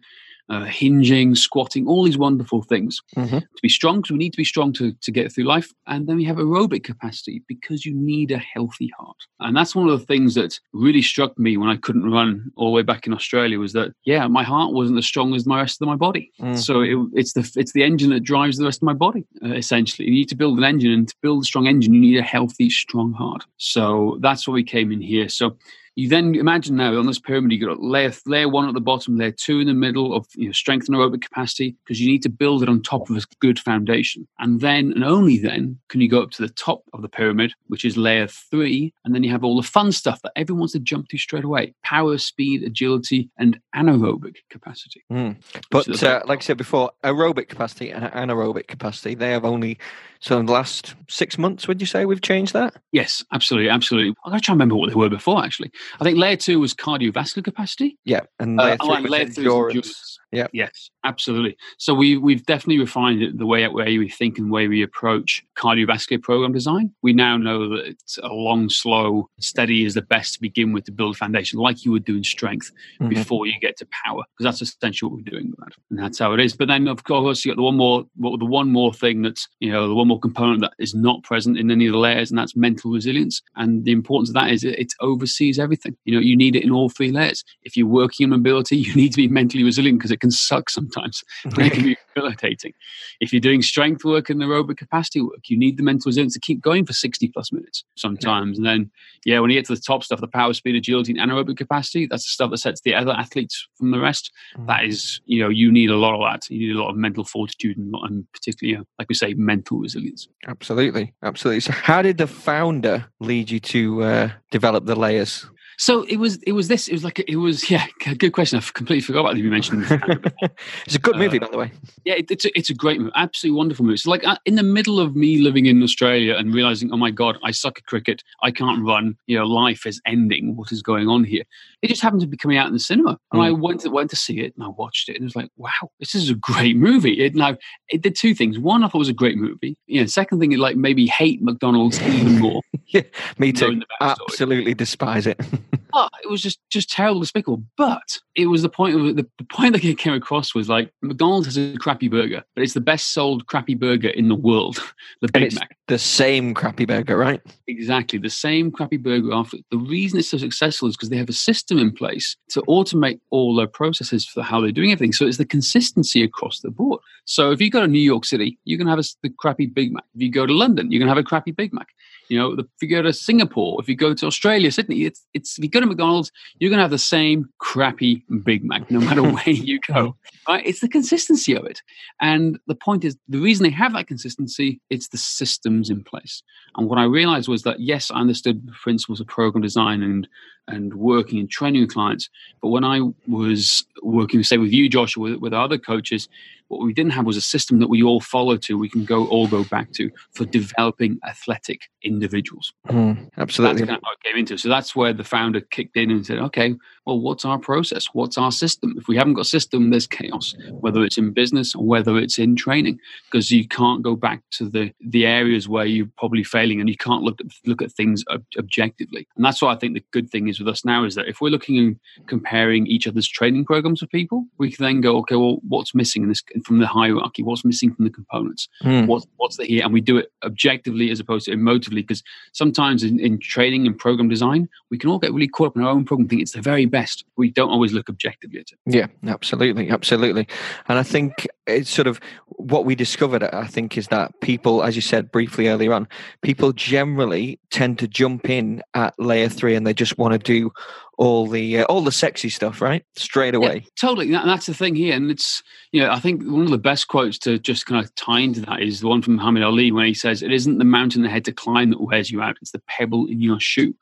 uh, 0.49 0.65
hinging, 0.65 1.35
squatting, 1.35 1.87
all 1.87 2.03
these 2.03 2.17
wonderful 2.17 2.61
things. 2.63 3.01
Mhm. 3.15 3.41
To 3.41 3.61
be 3.61 3.69
strong, 3.69 3.97
because 3.97 4.11
we 4.11 4.17
need 4.17 4.33
to 4.33 4.37
be 4.37 4.45
strong 4.45 4.73
to, 4.73 4.93
to 4.93 5.11
get 5.11 5.31
through 5.31 5.45
life. 5.45 5.73
And 5.87 6.07
then 6.07 6.17
we 6.17 6.23
have 6.25 6.37
aerobic 6.37 6.83
capacity 6.83 7.43
because 7.47 7.85
you 7.85 7.93
need 7.93 8.31
a 8.31 8.37
healthy 8.37 8.91
heart. 8.97 9.17
And 9.39 9.55
that's 9.55 9.75
one 9.75 9.89
of 9.89 9.99
the 9.99 10.05
things 10.05 10.35
that 10.35 10.59
really 10.73 11.01
struck 11.01 11.37
me 11.37 11.57
when 11.57 11.69
I 11.69 11.77
couldn't 11.77 12.11
run 12.11 12.51
all 12.55 12.67
the 12.67 12.75
way 12.75 12.83
back 12.83 13.07
in 13.07 13.13
Australia 13.13 13.59
was 13.59 13.73
that, 13.73 13.91
yeah, 14.05 14.27
my 14.27 14.43
heart 14.43 14.73
wasn't 14.73 14.97
as 14.97 15.05
strong 15.05 15.33
as 15.35 15.45
my 15.45 15.59
rest 15.59 15.81
of 15.81 15.87
my 15.87 15.95
body. 15.95 16.31
Mm. 16.41 16.57
So 16.57 16.81
it, 16.81 16.97
it's 17.13 17.33
the 17.33 17.51
it's 17.55 17.73
the 17.73 17.83
engine 17.83 18.09
that 18.11 18.23
drives 18.23 18.57
the 18.57 18.65
rest 18.65 18.81
of 18.81 18.85
my 18.85 18.93
body. 18.93 19.25
Uh, 19.43 19.53
essentially, 19.53 20.07
you 20.07 20.13
need 20.13 20.29
to 20.29 20.35
build 20.35 20.57
an 20.57 20.63
engine, 20.63 20.91
and 20.91 21.07
to 21.07 21.15
build 21.21 21.43
a 21.43 21.45
strong 21.45 21.67
engine, 21.67 21.93
you 21.93 21.99
need 21.99 22.17
a 22.17 22.23
healthy, 22.23 22.69
strong 22.69 23.13
heart. 23.13 23.45
So 23.57 24.17
that's 24.21 24.47
why 24.47 24.53
we 24.53 24.63
came 24.63 24.91
in 24.91 25.01
here. 25.01 25.29
So 25.29 25.57
you 25.97 26.07
then 26.07 26.35
imagine 26.35 26.75
now 26.75 26.95
on 26.95 27.07
this 27.07 27.17
pyramid, 27.17 27.51
you've 27.51 27.67
got 27.67 27.81
layer 27.81 28.13
layer 28.27 28.47
one 28.47 28.67
at 28.67 28.75
the 28.75 28.79
bottom, 28.79 29.17
layer 29.17 29.31
two 29.31 29.59
in 29.59 29.65
the 29.65 29.73
middle 29.73 30.13
of 30.13 30.27
you 30.35 30.45
know, 30.45 30.51
strength 30.51 30.87
and 30.87 30.95
aerobic 30.95 31.23
capacity, 31.23 31.75
because 31.83 31.99
you 31.99 32.07
need 32.07 32.21
to 32.21 32.29
build 32.29 32.61
it 32.61 32.69
on 32.69 32.83
top 32.83 33.09
of 33.09 33.17
a 33.17 33.21
good 33.39 33.57
foundation. 33.57 34.27
And 34.37 34.61
then 34.61 34.93
and 34.93 35.03
only 35.03 35.39
then 35.39 35.79
can 35.89 35.99
you 35.99 36.07
go 36.07 36.21
up 36.21 36.29
to 36.31 36.43
the 36.43 36.53
top 36.53 36.83
of 36.93 37.01
the 37.01 37.09
pyramid, 37.09 37.53
which 37.65 37.83
is 37.83 37.97
layer 37.97 38.27
three, 38.27 38.93
and 39.03 39.15
then 39.15 39.23
you 39.23 39.31
have 39.31 39.43
all 39.43 39.59
the 39.59 39.67
fun 39.67 39.91
stuff 39.91 40.21
that 40.21 40.33
everyone 40.35 40.59
wants 40.59 40.73
to 40.73 40.79
jump 40.79 41.09
to 41.09 41.17
straight 41.17 41.43
away: 41.43 41.73
power, 41.83 42.19
speed, 42.19 42.61
agility, 42.61 43.31
and 43.39 43.59
anaerobic 43.75 44.35
capacity. 44.51 45.03
Mm. 45.11 45.37
But 45.71 46.03
uh, 46.03 46.21
like 46.25 46.39
I 46.39 46.43
said 46.43 46.57
before, 46.57 46.91
aerobic 47.03 47.49
capacity 47.49 47.89
and 47.89 48.05
anaerobic 48.05 48.67
capacity, 48.67 49.15
they 49.15 49.31
have 49.31 49.45
only, 49.45 49.79
so 50.19 50.37
in 50.37 50.45
the 50.45 50.53
last 50.53 50.93
six 51.09 51.39
months, 51.39 51.67
would 51.67 51.81
you 51.81 51.87
say 51.87 52.05
we've 52.05 52.21
changed 52.21 52.53
that? 52.53 52.75
Yes, 52.91 53.25
absolutely, 53.33 53.69
absolutely. 53.69 54.13
I'm 54.23 54.31
going 54.31 54.39
to 54.39 54.45
try 54.45 54.53
and 54.53 54.59
remember 54.59 54.75
what 54.75 54.89
they 54.89 54.95
were 54.95 55.09
before. 55.09 55.43
Actually, 55.43 55.71
I 55.99 56.03
think 56.03 56.17
layer 56.17 56.35
two 56.37 56.59
was 56.59 56.73
cardiovascular 56.73 57.43
capacity. 57.43 57.97
Yeah. 58.05 58.21
And 58.39 58.59
Uh, 58.59 58.63
layer 58.65 58.77
oh, 58.79 58.85
three 58.87 58.95
and 58.95 59.03
was 59.03 59.11
layer 59.11 59.23
three 59.25 59.31
is 59.31 59.37
endurance. 59.39 59.75
endurance. 59.75 60.19
Yeah. 60.31 60.47
Yes, 60.51 60.89
absolutely. 61.05 61.55
So 61.77 61.93
we 61.93 62.17
we've 62.17 62.45
definitely 62.45 62.79
refined 62.79 63.21
it 63.23 63.37
the 63.37 63.45
way 63.45 63.65
way 63.69 63.97
we 63.97 64.09
think 64.09 64.37
and 64.37 64.47
the 64.47 64.51
way 64.53 64.67
we 64.67 64.83
approach 64.83 65.41
cardiovascular 65.57 66.21
program 66.21 66.51
design. 66.51 66.91
We 67.01 67.13
now 67.13 67.37
know 67.37 67.69
that 67.69 67.95
a 68.21 68.27
long, 68.27 68.69
slow, 68.69 69.29
steady 69.39 69.85
is 69.85 69.93
the 69.93 70.01
best 70.01 70.33
to 70.35 70.41
begin 70.41 70.73
with 70.73 70.83
to 70.85 70.91
build 70.91 71.15
a 71.15 71.17
foundation, 71.17 71.59
like 71.59 71.85
you 71.85 71.91
would 71.91 72.03
do 72.03 72.17
in 72.17 72.23
strength 72.25 72.71
Mhm. 72.99 73.09
before 73.09 73.45
you 73.47 73.53
get 73.61 73.77
to 73.77 73.87
power, 74.05 74.23
because 74.37 74.43
that's 74.59 74.61
essentially 74.61 75.09
what 75.09 75.17
we're 75.17 75.31
doing 75.31 75.49
with 75.49 75.59
that, 75.59 75.73
and 75.89 75.97
that's 75.99 76.19
how 76.19 76.33
it 76.33 76.41
is. 76.41 76.55
But 76.57 76.67
then, 76.67 76.89
of 76.89 77.05
course, 77.05 77.45
you 77.45 77.51
got 77.51 77.55
the 77.57 77.63
one 77.63 77.77
more, 77.77 78.05
well, 78.17 78.37
the 78.37 78.45
one 78.45 78.69
more 78.69 78.93
thing 78.93 79.21
that's 79.21 79.47
you 79.61 79.71
know 79.71 79.87
the 79.87 79.95
one 79.95 80.09
more 80.09 80.19
component 80.19 80.59
that 80.61 80.73
is 80.77 80.93
not 80.93 81.23
present 81.23 81.57
in 81.57 81.71
any 81.71 81.85
of 81.87 81.93
the 81.93 81.99
layers, 81.99 82.31
and 82.31 82.37
that's 82.37 82.55
mental 82.55 82.91
resilience. 82.91 83.41
And 83.55 83.85
the 83.85 83.91
importance 83.93 84.29
of 84.29 84.33
that 84.35 84.51
is 84.51 84.65
it, 84.65 84.77
it 84.77 84.93
oversees 84.99 85.57
everything. 85.57 85.95
You 86.03 86.15
know, 86.15 86.19
you 86.21 86.35
need 86.35 86.57
it 86.57 86.63
in 86.65 86.71
all 86.71 86.89
three 86.89 87.11
layers. 87.11 87.45
If 87.63 87.77
you're 87.77 87.87
working 87.87 88.25
in 88.25 88.31
mobility, 88.31 88.75
you 88.85 88.93
need 88.93 89.11
to 89.13 89.17
be 89.17 89.29
mentally 89.29 89.63
resilient 89.63 89.99
because 89.99 90.11
can 90.19 90.31
suck 90.31 90.69
sometimes. 90.69 91.23
but 91.45 91.59
it 91.59 91.73
can 91.73 91.83
be 91.83 91.97
rehabilitating. 92.15 92.73
If 93.19 93.31
you're 93.31 93.39
doing 93.39 93.61
strength 93.61 94.03
work 94.03 94.29
and 94.29 94.41
aerobic 94.41 94.77
capacity 94.77 95.21
work, 95.21 95.47
you 95.47 95.57
need 95.57 95.77
the 95.77 95.83
mental 95.83 96.09
resilience 96.09 96.33
to 96.33 96.39
keep 96.39 96.61
going 96.61 96.85
for 96.85 96.93
60 96.93 97.27
plus 97.29 97.51
minutes 97.51 97.83
sometimes. 97.95 98.57
And 98.57 98.65
then, 98.65 98.91
yeah, 99.25 99.39
when 99.39 99.49
you 99.49 99.57
get 99.57 99.65
to 99.67 99.75
the 99.75 99.81
top 99.81 100.03
stuff, 100.03 100.21
the 100.21 100.27
power, 100.27 100.53
speed, 100.53 100.75
agility, 100.75 101.17
and 101.17 101.31
anaerobic 101.31 101.57
capacity, 101.57 102.07
that's 102.07 102.25
the 102.25 102.29
stuff 102.29 102.51
that 102.51 102.57
sets 102.57 102.81
the 102.81 102.95
other 102.95 103.11
athletes 103.11 103.67
from 103.75 103.91
the 103.91 103.99
rest. 103.99 104.31
That 104.65 104.85
is, 104.85 105.21
you 105.25 105.41
know, 105.41 105.49
you 105.49 105.71
need 105.71 105.89
a 105.89 105.97
lot 105.97 106.15
of 106.15 106.21
that. 106.21 106.49
You 106.49 106.67
need 106.67 106.75
a 106.75 106.81
lot 106.81 106.89
of 106.89 106.97
mental 106.97 107.23
fortitude 107.23 107.77
and, 107.77 107.93
and 108.03 108.31
particularly, 108.31 108.71
you 108.71 108.77
know, 108.77 108.85
like 108.99 109.09
we 109.09 109.15
say, 109.15 109.33
mental 109.33 109.79
resilience. 109.79 110.27
Absolutely, 110.47 111.13
absolutely. 111.23 111.61
So, 111.61 111.71
how 111.73 112.01
did 112.01 112.17
the 112.17 112.27
founder 112.27 113.05
lead 113.19 113.49
you 113.49 113.59
to 113.59 114.03
uh, 114.03 114.29
develop 114.51 114.85
the 114.85 114.95
layers? 114.95 115.47
So 115.79 116.03
it 116.03 116.17
was, 116.17 116.37
it 116.43 116.53
was 116.53 116.67
this, 116.67 116.87
it 116.87 116.93
was 116.93 117.03
like, 117.03 117.19
it 117.19 117.35
was, 117.35 117.69
yeah, 117.69 117.85
good 118.17 118.33
question. 118.33 118.57
I've 118.57 118.73
completely 118.73 119.01
forgot 119.01 119.21
about 119.21 119.37
you 119.37 119.49
mentioned. 119.49 119.85
it's 120.85 120.95
a 120.95 120.99
good 120.99 121.17
movie, 121.17 121.37
Uh, 121.37 121.45
by 121.45 121.51
the 121.51 121.57
way. 121.57 121.71
Yeah, 122.03 122.15
it, 122.15 122.31
it's 122.31 122.45
a, 122.45 122.57
it's 122.57 122.69
a 122.69 122.73
great 122.73 122.99
movie, 122.99 123.11
absolutely 123.15 123.57
wonderful 123.57 123.85
movie. 123.85 123.97
So, 123.97 124.09
like 124.09 124.25
uh, 124.25 124.37
in 124.45 124.55
the 124.55 124.63
middle 124.63 124.99
of 124.99 125.15
me 125.15 125.37
living 125.37 125.67
in 125.67 125.83
Australia 125.83 126.35
and 126.35 126.53
realizing, 126.53 126.91
oh 126.91 126.97
my 126.97 127.11
god, 127.11 127.37
I 127.43 127.51
suck 127.51 127.77
at 127.77 127.85
cricket, 127.85 128.23
I 128.41 128.49
can't 128.49 128.83
run. 128.83 129.15
You 129.27 129.37
know, 129.37 129.45
life 129.45 129.85
is 129.85 130.01
ending. 130.05 130.55
What 130.55 130.71
is 130.71 130.81
going 130.81 131.07
on 131.07 131.23
here? 131.23 131.43
It 131.83 131.89
just 131.89 132.01
happened 132.01 132.21
to 132.21 132.27
be 132.27 132.37
coming 132.37 132.57
out 132.57 132.67
in 132.67 132.73
the 132.73 132.79
cinema, 132.79 133.19
and 133.31 133.41
I 133.41 133.51
went 133.51 133.81
to, 133.81 133.89
went 133.89 134.09
to 134.09 134.15
see 134.15 134.39
it, 134.39 134.53
and 134.55 134.65
I 134.65 134.69
watched 134.69 135.09
it, 135.09 135.15
and 135.15 135.21
it 135.21 135.25
was 135.25 135.35
like, 135.35 135.51
wow, 135.57 135.91
this 135.99 136.15
is 136.15 136.31
a 136.31 136.35
great 136.35 136.75
movie. 136.75 137.23
It 137.23 137.35
now 137.35 137.55
it 137.89 138.01
did 138.01 138.15
two 138.15 138.33
things. 138.33 138.57
One, 138.57 138.83
I 138.83 138.87
thought 138.87 138.97
it 138.97 138.99
was 138.99 139.09
a 139.09 139.13
great 139.13 139.37
movie. 139.37 139.77
You 139.85 140.01
know, 140.01 140.07
second 140.07 140.39
thing, 140.39 140.51
it 140.53 140.59
like 140.59 140.75
maybe 140.75 141.05
hate 141.05 141.41
McDonald's 141.43 142.01
even 142.01 142.39
more. 142.39 142.61
yeah 142.87 143.01
Me 143.37 143.51
too. 143.51 143.65
knowing 143.65 143.79
the 143.79 143.85
backstory. 144.01 144.17
Absolutely 144.29 144.73
despise 144.73 145.27
it. 145.27 145.39
Oh, 145.93 146.09
it 146.21 146.29
was 146.29 146.41
just 146.41 146.59
just 146.69 146.91
terrible, 146.91 147.21
despicable. 147.21 147.63
But 147.77 148.19
it 148.35 148.47
was 148.47 148.61
the 148.61 148.69
point 148.69 148.95
of 148.95 149.15
the, 149.15 149.25
the 149.37 149.43
point 149.45 149.73
that 149.73 149.83
it 149.83 149.97
came 149.97 150.13
across 150.13 150.53
was 150.53 150.67
like 150.67 150.91
McDonald's 151.01 151.47
has 151.47 151.57
a 151.57 151.75
crappy 151.77 152.09
burger, 152.09 152.43
but 152.55 152.63
it's 152.63 152.73
the 152.73 152.81
best 152.81 153.13
sold 153.13 153.47
crappy 153.47 153.73
burger 153.73 154.09
in 154.09 154.27
the 154.27 154.35
world, 154.35 154.79
the 155.21 155.29
Big 155.31 155.55
Mac. 155.55 155.77
the 155.87 155.97
same 155.97 156.53
crappy 156.53 156.85
burger, 156.85 157.17
right? 157.17 157.41
Exactly 157.67 158.19
the 158.19 158.29
same 158.29 158.69
crappy 158.69 158.97
burger. 158.97 159.33
After 159.33 159.57
the 159.71 159.77
reason 159.77 160.19
it's 160.19 160.29
so 160.29 160.37
successful 160.37 160.89
is 160.89 160.97
because 160.97 161.09
they 161.09 161.17
have 161.17 161.29
a 161.29 161.33
system 161.33 161.79
in 161.79 161.91
place 161.91 162.35
to 162.49 162.61
automate 162.63 163.19
all 163.31 163.55
their 163.55 163.65
processes 163.65 164.25
for 164.25 164.43
how 164.43 164.59
they're 164.59 164.71
doing 164.71 164.91
everything. 164.91 165.13
So 165.13 165.25
it's 165.25 165.37
the 165.37 165.45
consistency 165.45 166.21
across 166.21 166.59
the 166.59 166.69
board. 166.69 166.99
So 167.25 167.51
if 167.51 167.61
you 167.61 167.71
go 167.71 167.81
to 167.81 167.87
New 167.87 167.99
York 167.99 168.25
City, 168.25 168.59
you 168.65 168.77
can 168.77 168.87
have 168.87 168.99
a, 168.99 169.03
the 169.23 169.29
crappy 169.29 169.65
Big 169.65 169.93
Mac. 169.93 170.03
If 170.15 170.21
you 170.21 170.31
go 170.31 170.45
to 170.45 170.53
London, 170.53 170.91
you 170.91 170.99
can 170.99 171.07
have 171.07 171.17
a 171.17 171.23
crappy 171.23 171.51
Big 171.51 171.73
Mac. 171.73 171.87
You 172.29 172.39
know, 172.39 172.51
if 172.53 172.65
you 172.81 172.87
go 172.87 173.01
to 173.01 173.13
Singapore, 173.13 173.79
if 173.81 173.87
you 173.87 173.95
go 173.95 174.13
to 174.13 174.25
Australia, 174.25 174.71
Sydney, 174.71 175.05
it's 175.05 175.25
it's 175.33 175.57
if 175.57 175.63
you 175.63 175.69
go 175.69 175.79
to 175.79 175.85
McDonald's, 175.85 176.31
you're 176.59 176.69
going 176.69 176.77
to 176.77 176.83
have 176.83 176.91
the 176.91 176.97
same 176.97 177.49
crappy 177.59 178.23
Big 178.43 178.63
Mac 178.63 178.89
no 178.91 178.99
matter 178.99 179.23
where 179.33 179.49
you 179.49 179.79
go. 179.87 180.15
Right? 180.47 180.65
It's 180.65 180.81
the 180.81 180.89
consistency 180.89 181.55
of 181.55 181.65
it. 181.65 181.81
And 182.19 182.59
the 182.67 182.75
point 182.75 183.05
is, 183.05 183.17
the 183.27 183.39
reason 183.39 183.63
they 183.63 183.69
have 183.69 183.93
that 183.93 184.07
consistency, 184.07 184.81
it's 184.89 185.09
the 185.09 185.17
systems 185.17 185.89
in 185.89 186.03
place. 186.03 186.43
And 186.75 186.87
what 186.89 186.99
I 186.99 187.03
realized 187.03 187.47
was 187.47 187.63
that 187.63 187.79
yes, 187.79 188.11
I 188.11 188.19
understood 188.19 188.67
the 188.67 188.73
principles 188.73 189.19
of 189.19 189.27
program 189.27 189.61
design 189.61 190.03
and 190.03 190.27
and 190.67 190.93
working 190.95 191.39
and 191.39 191.49
training 191.49 191.81
with 191.81 191.93
clients, 191.93 192.29
but 192.61 192.69
when 192.69 192.83
I 192.83 193.01
was 193.27 193.85
working, 194.03 194.43
say, 194.43 194.57
with 194.57 194.71
you, 194.73 194.89
Joshua, 194.89 195.23
with, 195.23 195.35
with 195.39 195.53
other 195.53 195.77
coaches, 195.77 196.27
what 196.67 196.81
we 196.81 196.93
didn't 196.93 197.13
have 197.13 197.25
was 197.25 197.37
a 197.37 197.41
system 197.41 197.79
that 197.79 197.87
we 197.87 198.03
all 198.03 198.19
follow 198.19 198.57
to, 198.57 198.77
we 198.77 198.89
can 198.89 199.05
go 199.05 199.27
all 199.27 199.47
go 199.47 199.63
back 199.63 199.91
to 199.93 200.11
for 200.33 200.45
developing 200.45 201.19
athletic 201.25 201.89
individuals. 202.03 202.73
Mm, 202.89 203.29
absolutely. 203.37 203.79
That's 203.79 203.87
kind 203.87 203.97
of 203.97 204.03
how 204.03 204.11
it 204.11 204.23
came 204.23 204.37
into. 204.37 204.57
So 204.57 204.69
that's 204.69 204.95
where 204.95 205.13
the 205.13 205.23
founder 205.23 205.61
kicked 205.61 205.95
in 205.95 206.11
and 206.11 206.25
said, 206.25 206.39
okay, 206.39 206.75
well, 207.07 207.21
what's 207.21 207.45
our 207.45 207.57
process? 207.57 208.07
What's 208.11 208.37
our 208.37 208.51
system? 208.51 208.93
If 208.97 209.07
we 209.07 209.15
haven't 209.15 209.35
got 209.35 209.41
a 209.41 209.45
system, 209.45 209.91
there's 209.91 210.07
chaos, 210.07 210.53
whether 210.81 211.05
it's 211.05 211.17
in 211.17 211.31
business 211.31 211.73
or 211.73 211.85
whether 211.85 212.17
it's 212.17 212.37
in 212.37 212.57
training, 212.57 212.99
because 213.31 213.49
you 213.49 213.65
can't 213.65 214.03
go 214.03 214.17
back 214.17 214.43
to 214.51 214.69
the 214.69 214.91
the 214.99 215.25
areas 215.25 215.69
where 215.69 215.85
you're 215.85 216.09
probably 216.17 216.43
failing 216.43 216.81
and 216.81 216.89
you 216.89 216.97
can't 216.97 217.23
look 217.23 217.39
at 217.39 217.47
look 217.65 217.81
at 217.81 217.93
things 217.93 218.25
ob- 218.29 218.43
objectively. 218.57 219.25
And 219.37 219.45
that's 219.45 219.61
why 219.61 219.71
I 219.71 219.77
think 219.77 219.93
the 219.93 220.03
good 220.11 220.29
thing 220.29 220.49
is 220.49 220.59
with 220.59 220.67
us 220.67 220.83
now 220.83 221.05
is 221.05 221.15
that 221.15 221.29
if 221.29 221.39
we're 221.39 221.49
looking 221.49 221.77
and 221.77 221.99
comparing 222.27 222.85
each 222.87 223.07
other's 223.07 223.27
training 223.27 223.63
programs 223.63 224.01
with 224.01 224.11
people, 224.11 224.45
we 224.57 224.69
can 224.69 224.83
then 224.83 224.99
go, 224.99 225.17
okay, 225.19 225.37
well, 225.37 225.59
what's 225.65 225.95
missing 225.95 226.23
in 226.23 226.29
this 226.29 226.43
from 226.65 226.79
the 226.79 226.87
hierarchy? 226.87 227.41
What's 227.41 227.63
missing 227.63 227.93
from 227.93 228.03
the 228.03 228.11
components? 228.11 228.67
Mm. 228.83 229.07
What's 229.07 229.25
what's 229.37 229.55
the 229.55 229.63
here? 229.63 229.83
And 229.85 229.93
we 229.93 230.01
do 230.01 230.17
it 230.17 230.29
objectively 230.43 231.09
as 231.09 231.21
opposed 231.21 231.45
to 231.45 231.51
emotively, 231.55 232.03
because 232.05 232.21
sometimes 232.51 233.01
in, 233.01 233.17
in 233.17 233.39
training 233.39 233.87
and 233.87 233.97
program 233.97 234.27
design, 234.27 234.67
we 234.91 234.97
can 234.97 235.09
all 235.09 235.19
get 235.19 235.31
really 235.31 235.47
caught 235.47 235.67
up 235.67 235.77
in 235.77 235.83
our 235.83 235.89
own 235.89 236.03
program, 236.03 236.27
think 236.27 236.41
it's 236.41 236.51
the 236.51 236.61
very 236.61 236.85
best. 236.85 236.96
We 237.35 237.51
don't 237.51 237.69
always 237.69 237.93
look 237.93 238.09
objectively 238.09 238.59
at 238.59 238.71
it. 238.71 238.79
Yeah, 238.85 239.07
absolutely, 239.27 239.89
absolutely. 239.89 240.47
And 240.87 240.97
I 240.97 241.03
think 241.03 241.47
it's 241.65 241.89
sort 241.89 242.07
of 242.07 242.19
what 242.47 242.85
we 242.85 242.95
discovered. 242.95 243.43
I 243.43 243.67
think 243.67 243.97
is 243.97 244.07
that 244.07 244.39
people, 244.41 244.83
as 244.83 244.95
you 244.95 245.01
said 245.01 245.31
briefly 245.31 245.67
earlier 245.67 245.93
on, 245.93 246.07
people 246.41 246.73
generally 246.73 247.59
tend 247.69 247.99
to 247.99 248.07
jump 248.07 248.49
in 248.49 248.81
at 248.93 249.13
layer 249.19 249.49
three 249.49 249.75
and 249.75 249.85
they 249.85 249.93
just 249.93 250.17
want 250.17 250.33
to 250.33 250.39
do 250.39 250.71
all 251.17 251.47
the 251.47 251.79
uh, 251.79 251.83
all 251.85 252.01
the 252.01 252.11
sexy 252.11 252.49
stuff 252.49 252.81
right 252.81 253.03
straight 253.15 253.55
away 253.55 253.75
yeah, 253.75 253.89
totally 253.99 254.31
that, 254.31 254.45
that's 254.45 254.67
the 254.67 254.73
thing 254.73 254.95
here 254.95 255.15
and 255.15 255.31
it's 255.31 255.63
you 255.91 255.99
know 255.99 256.09
i 256.11 256.19
think 256.19 256.43
one 256.43 256.61
of 256.61 256.69
the 256.69 256.77
best 256.77 257.07
quotes 257.07 257.37
to 257.39 257.57
just 257.57 257.85
kind 257.85 258.03
of 258.03 258.13
tie 258.15 258.39
into 258.39 258.61
that 258.61 258.81
is 258.81 258.99
the 258.99 259.07
one 259.07 259.21
from 259.21 259.35
muhammad 259.35 259.63
ali 259.63 259.91
when 259.91 260.05
he 260.05 260.13
says 260.13 260.43
it 260.43 260.53
isn't 260.53 260.77
the 260.77 260.85
mountain 260.85 261.25
ahead 261.25 261.43
to 261.43 261.51
climb 261.51 261.89
that 261.89 262.01
wears 262.01 262.29
you 262.29 262.41
out 262.41 262.57
it's 262.61 262.71
the 262.71 262.81
pebble 262.87 263.25
in 263.27 263.41
your 263.41 263.59
shoe 263.59 263.93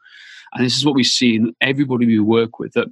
and 0.55 0.65
this 0.65 0.77
is 0.77 0.85
what 0.85 0.95
we 0.95 1.03
see 1.03 1.35
in 1.35 1.53
everybody 1.61 2.05
we 2.05 2.19
work 2.19 2.59
with 2.59 2.73
that 2.73 2.87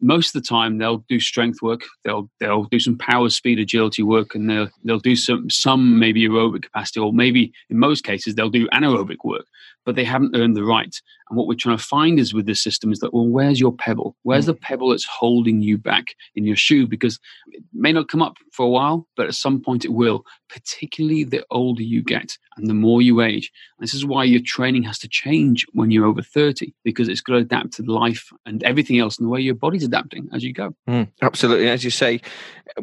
most 0.00 0.34
of 0.34 0.42
the 0.42 0.46
time 0.46 0.78
they'll 0.78 1.04
do 1.08 1.20
strength 1.20 1.62
work. 1.62 1.82
They'll 2.04 2.30
they'll 2.40 2.64
do 2.64 2.80
some 2.80 2.98
power 2.98 3.30
speed 3.30 3.58
agility 3.58 4.02
work 4.02 4.34
and 4.34 4.48
they'll 4.48 4.68
they'll 4.84 4.98
do 4.98 5.16
some 5.16 5.48
some 5.50 5.98
maybe 5.98 6.26
aerobic 6.26 6.64
capacity 6.64 7.00
or 7.00 7.12
maybe 7.12 7.52
in 7.70 7.78
most 7.78 8.04
cases 8.04 8.34
they'll 8.34 8.50
do 8.50 8.68
anaerobic 8.68 9.18
work 9.24 9.46
but 9.86 9.94
they 9.94 10.04
haven't 10.04 10.36
earned 10.36 10.56
the 10.56 10.64
right. 10.64 10.94
And 11.30 11.36
what 11.36 11.46
we're 11.46 11.54
trying 11.54 11.78
to 11.78 11.82
find 11.82 12.18
is 12.18 12.34
with 12.34 12.46
this 12.46 12.62
system 12.62 12.92
is 12.92 12.98
that 12.98 13.14
well 13.14 13.26
where's 13.26 13.60
your 13.60 13.72
pebble? 13.72 14.16
Where's 14.22 14.44
mm. 14.44 14.48
the 14.48 14.54
pebble 14.54 14.90
that's 14.90 15.06
holding 15.06 15.62
you 15.62 15.78
back 15.78 16.14
in 16.34 16.44
your 16.44 16.56
shoe? 16.56 16.86
Because 16.86 17.18
it 17.52 17.62
may 17.72 17.92
not 17.92 18.08
come 18.08 18.22
up 18.22 18.36
for 18.52 18.66
a 18.66 18.68
while 18.68 19.06
but 19.16 19.26
at 19.26 19.34
some 19.34 19.62
point 19.62 19.84
it 19.84 19.92
will 19.92 20.24
particularly 20.48 21.24
the 21.24 21.44
older 21.50 21.82
you 21.82 22.02
get 22.02 22.36
and 22.56 22.68
the 22.68 22.74
more 22.74 23.00
you 23.00 23.20
age. 23.20 23.50
And 23.78 23.86
this 23.86 23.94
is 23.94 24.04
why 24.04 24.24
your 24.24 24.42
training 24.44 24.82
has 24.84 24.98
to 25.00 25.08
change 25.08 25.66
when 25.72 25.90
you're 25.90 26.06
over 26.06 26.22
30 26.22 26.72
because 26.84 27.08
it's 27.08 27.20
got 27.20 27.34
to 27.34 27.40
adapt 27.40 27.74
to 27.74 27.82
life 27.82 28.30
and 28.44 28.62
everything 28.62 28.98
else 28.98 29.18
and 29.18 29.26
the 29.26 29.30
way 29.30 29.40
your 29.40 29.54
body's 29.54 29.84
adapting 29.86 30.28
as 30.32 30.44
you 30.44 30.52
go. 30.52 30.74
Mm, 30.88 31.08
absolutely. 31.22 31.68
As 31.68 31.84
you 31.84 31.90
say 31.90 32.20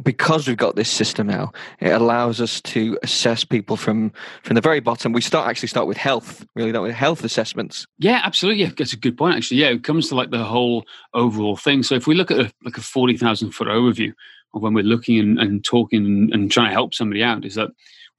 because 0.01 0.47
we've 0.47 0.57
got 0.57 0.75
this 0.75 0.89
system 0.89 1.27
now 1.27 1.51
it 1.79 1.91
allows 1.91 2.41
us 2.41 2.61
to 2.61 2.97
assess 3.03 3.43
people 3.43 3.77
from 3.77 4.11
from 4.41 4.55
the 4.55 4.61
very 4.61 4.79
bottom. 4.79 5.13
We 5.13 5.21
start 5.21 5.47
actually 5.47 5.67
start 5.67 5.87
with 5.87 5.97
health 5.97 6.45
really 6.55 6.71
don't 6.71 6.83
we? 6.83 6.91
Health 6.91 7.23
assessments. 7.23 7.85
Yeah 7.99 8.21
absolutely. 8.23 8.63
Yeah 8.63 8.71
that's 8.77 8.93
a 8.93 8.97
good 8.97 9.17
point 9.17 9.35
actually. 9.35 9.57
Yeah 9.57 9.69
it 9.69 9.83
comes 9.83 10.09
to 10.09 10.15
like 10.15 10.31
the 10.31 10.43
whole 10.43 10.85
overall 11.13 11.55
thing. 11.55 11.83
So 11.83 11.95
if 11.95 12.07
we 12.07 12.15
look 12.15 12.31
at 12.31 12.39
a, 12.39 12.51
like 12.63 12.77
a 12.77 12.81
40,000 12.81 13.51
foot 13.51 13.67
overview 13.67 14.13
of 14.53 14.61
when 14.61 14.73
we're 14.73 14.83
looking 14.83 15.19
and, 15.19 15.39
and 15.39 15.63
talking 15.63 16.05
and, 16.05 16.33
and 16.33 16.51
trying 16.51 16.69
to 16.69 16.73
help 16.73 16.93
somebody 16.93 17.23
out 17.23 17.45
is 17.45 17.55
that 17.55 17.69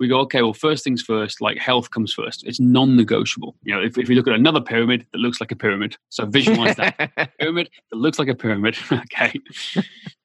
we 0.00 0.08
go, 0.08 0.18
okay, 0.20 0.42
well, 0.42 0.52
first 0.52 0.82
things 0.82 1.02
first, 1.02 1.40
like 1.40 1.58
health 1.58 1.90
comes 1.90 2.12
first. 2.12 2.44
It's 2.46 2.58
non 2.58 2.96
negotiable. 2.96 3.54
You 3.62 3.74
know, 3.74 3.82
if, 3.82 3.96
if 3.96 4.08
you 4.08 4.16
look 4.16 4.26
at 4.26 4.34
another 4.34 4.60
pyramid 4.60 5.06
that 5.12 5.18
looks 5.18 5.40
like 5.40 5.52
a 5.52 5.56
pyramid, 5.56 5.96
so 6.08 6.26
visualize 6.26 6.76
that 6.76 6.96
pyramid 7.38 7.70
that 7.90 7.96
looks 7.96 8.18
like 8.18 8.28
a 8.28 8.34
pyramid. 8.34 8.76
okay. 8.92 9.32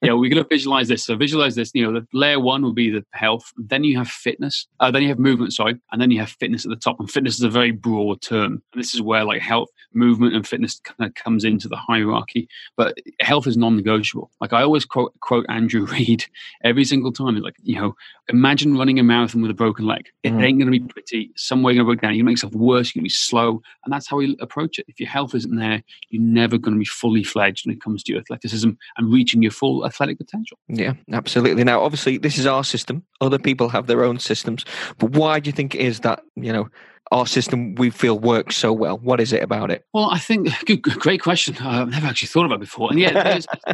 yeah, 0.01 0.13
we're 0.13 0.29
going 0.29 0.43
to 0.43 0.47
visualize 0.49 0.87
this. 0.87 1.05
So 1.05 1.15
visualize 1.15 1.55
this. 1.55 1.71
You 1.73 1.85
know, 1.85 1.99
the 1.99 2.07
layer 2.13 2.39
one 2.39 2.63
will 2.63 2.73
be 2.73 2.89
the 2.89 3.05
health. 3.13 3.51
Then 3.57 3.83
you 3.83 3.97
have 3.97 4.07
fitness. 4.07 4.67
Uh, 4.79 4.89
then 4.89 5.03
you 5.03 5.09
have 5.09 5.19
movement, 5.19 5.53
sorry. 5.53 5.79
And 5.91 6.01
then 6.01 6.09
you 6.11 6.19
have 6.19 6.31
fitness 6.31 6.65
at 6.65 6.69
the 6.69 6.75
top. 6.75 6.99
And 6.99 7.09
fitness 7.09 7.35
is 7.35 7.43
a 7.43 7.49
very 7.49 7.71
broad 7.71 8.21
term. 8.21 8.63
And 8.73 8.81
this 8.81 8.95
is 8.95 9.01
where 9.01 9.23
like 9.23 9.41
health, 9.41 9.69
movement, 9.93 10.35
and 10.35 10.47
fitness 10.47 10.79
kind 10.79 11.07
of 11.07 11.13
comes 11.15 11.43
into 11.43 11.67
the 11.67 11.77
hierarchy. 11.77 12.47
But 12.75 12.97
health 13.19 13.45
is 13.45 13.57
non 13.57 13.75
negotiable. 13.75 14.31
Like 14.41 14.53
I 14.53 14.63
always 14.63 14.85
quote, 14.85 15.13
quote 15.19 15.45
Andrew 15.49 15.85
Reid 15.91 16.25
every 16.63 16.85
single 16.85 17.11
time. 17.11 17.35
It's 17.35 17.43
like, 17.43 17.57
you 17.61 17.75
know, 17.75 17.95
imagine 18.29 18.77
running 18.77 18.99
a 18.99 19.03
marathon 19.03 19.41
with 19.41 19.51
a 19.51 19.58
broken 19.59 19.85
leg. 19.85 20.07
It 20.23 20.31
mm. 20.31 20.41
ain't 20.41 20.57
going 20.57 20.71
to 20.71 20.79
be 20.79 20.79
pretty. 20.79 21.31
Some 21.35 21.61
way 21.61 21.73
you're 21.73 21.83
going 21.83 21.97
to 21.97 21.99
break 21.99 22.01
down. 22.01 22.15
You're 22.15 22.23
going 22.23 22.37
to 22.37 22.43
make 22.43 22.43
yourself 22.43 22.53
worse. 22.53 22.95
You're 22.95 23.01
going 23.01 23.09
to 23.09 23.13
be 23.13 23.19
slow. 23.29 23.61
And 23.83 23.93
that's 23.93 24.09
how 24.09 24.15
we 24.17 24.37
approach 24.39 24.79
it. 24.79 24.85
If 24.87 25.01
your 25.01 25.09
health 25.09 25.35
isn't 25.35 25.53
there, 25.53 25.83
you're 26.09 26.23
never 26.23 26.57
going 26.57 26.75
to 26.75 26.79
be 26.79 26.85
fully 26.85 27.23
fledged 27.23 27.67
when 27.67 27.75
it 27.75 27.81
comes 27.81 28.01
to 28.03 28.13
your 28.13 28.21
athleticism 28.21 28.69
and 28.97 29.13
reaching 29.13 29.43
your 29.43 29.51
full 29.51 29.85
athletic 29.85 30.17
potential. 30.17 30.57
Yeah, 30.69 30.93
absolutely. 31.11 31.65
Now, 31.65 31.81
obviously, 31.81 32.17
this 32.17 32.37
is 32.37 32.45
our 32.45 32.63
system. 32.63 33.03
Other 33.19 33.37
people 33.37 33.67
have 33.67 33.87
their 33.87 34.05
own 34.05 34.17
systems. 34.17 34.63
But 34.97 35.11
why 35.11 35.41
do 35.41 35.49
you 35.49 35.53
think 35.53 35.75
it 35.75 35.81
is 35.81 35.99
that, 35.99 36.23
you 36.37 36.53
know, 36.53 36.69
our 37.11 37.25
system 37.25 37.75
we 37.75 37.89
feel 37.89 38.19
works 38.19 38.55
so 38.55 38.71
well? 38.71 38.97
What 38.97 39.19
is 39.19 39.33
it 39.33 39.41
about 39.41 39.71
it? 39.71 39.85
Well, 39.93 40.09
I 40.11 40.19
think 40.19 40.49
good, 40.65 40.81
great 40.81 41.21
question. 41.21 41.55
Uh, 41.59 41.81
I've 41.81 41.89
never 41.89 42.07
actually 42.07 42.27
thought 42.27 42.45
about 42.45 42.55
it 42.55 42.61
before. 42.61 42.89
And 42.91 42.99
yeah, 42.99 43.39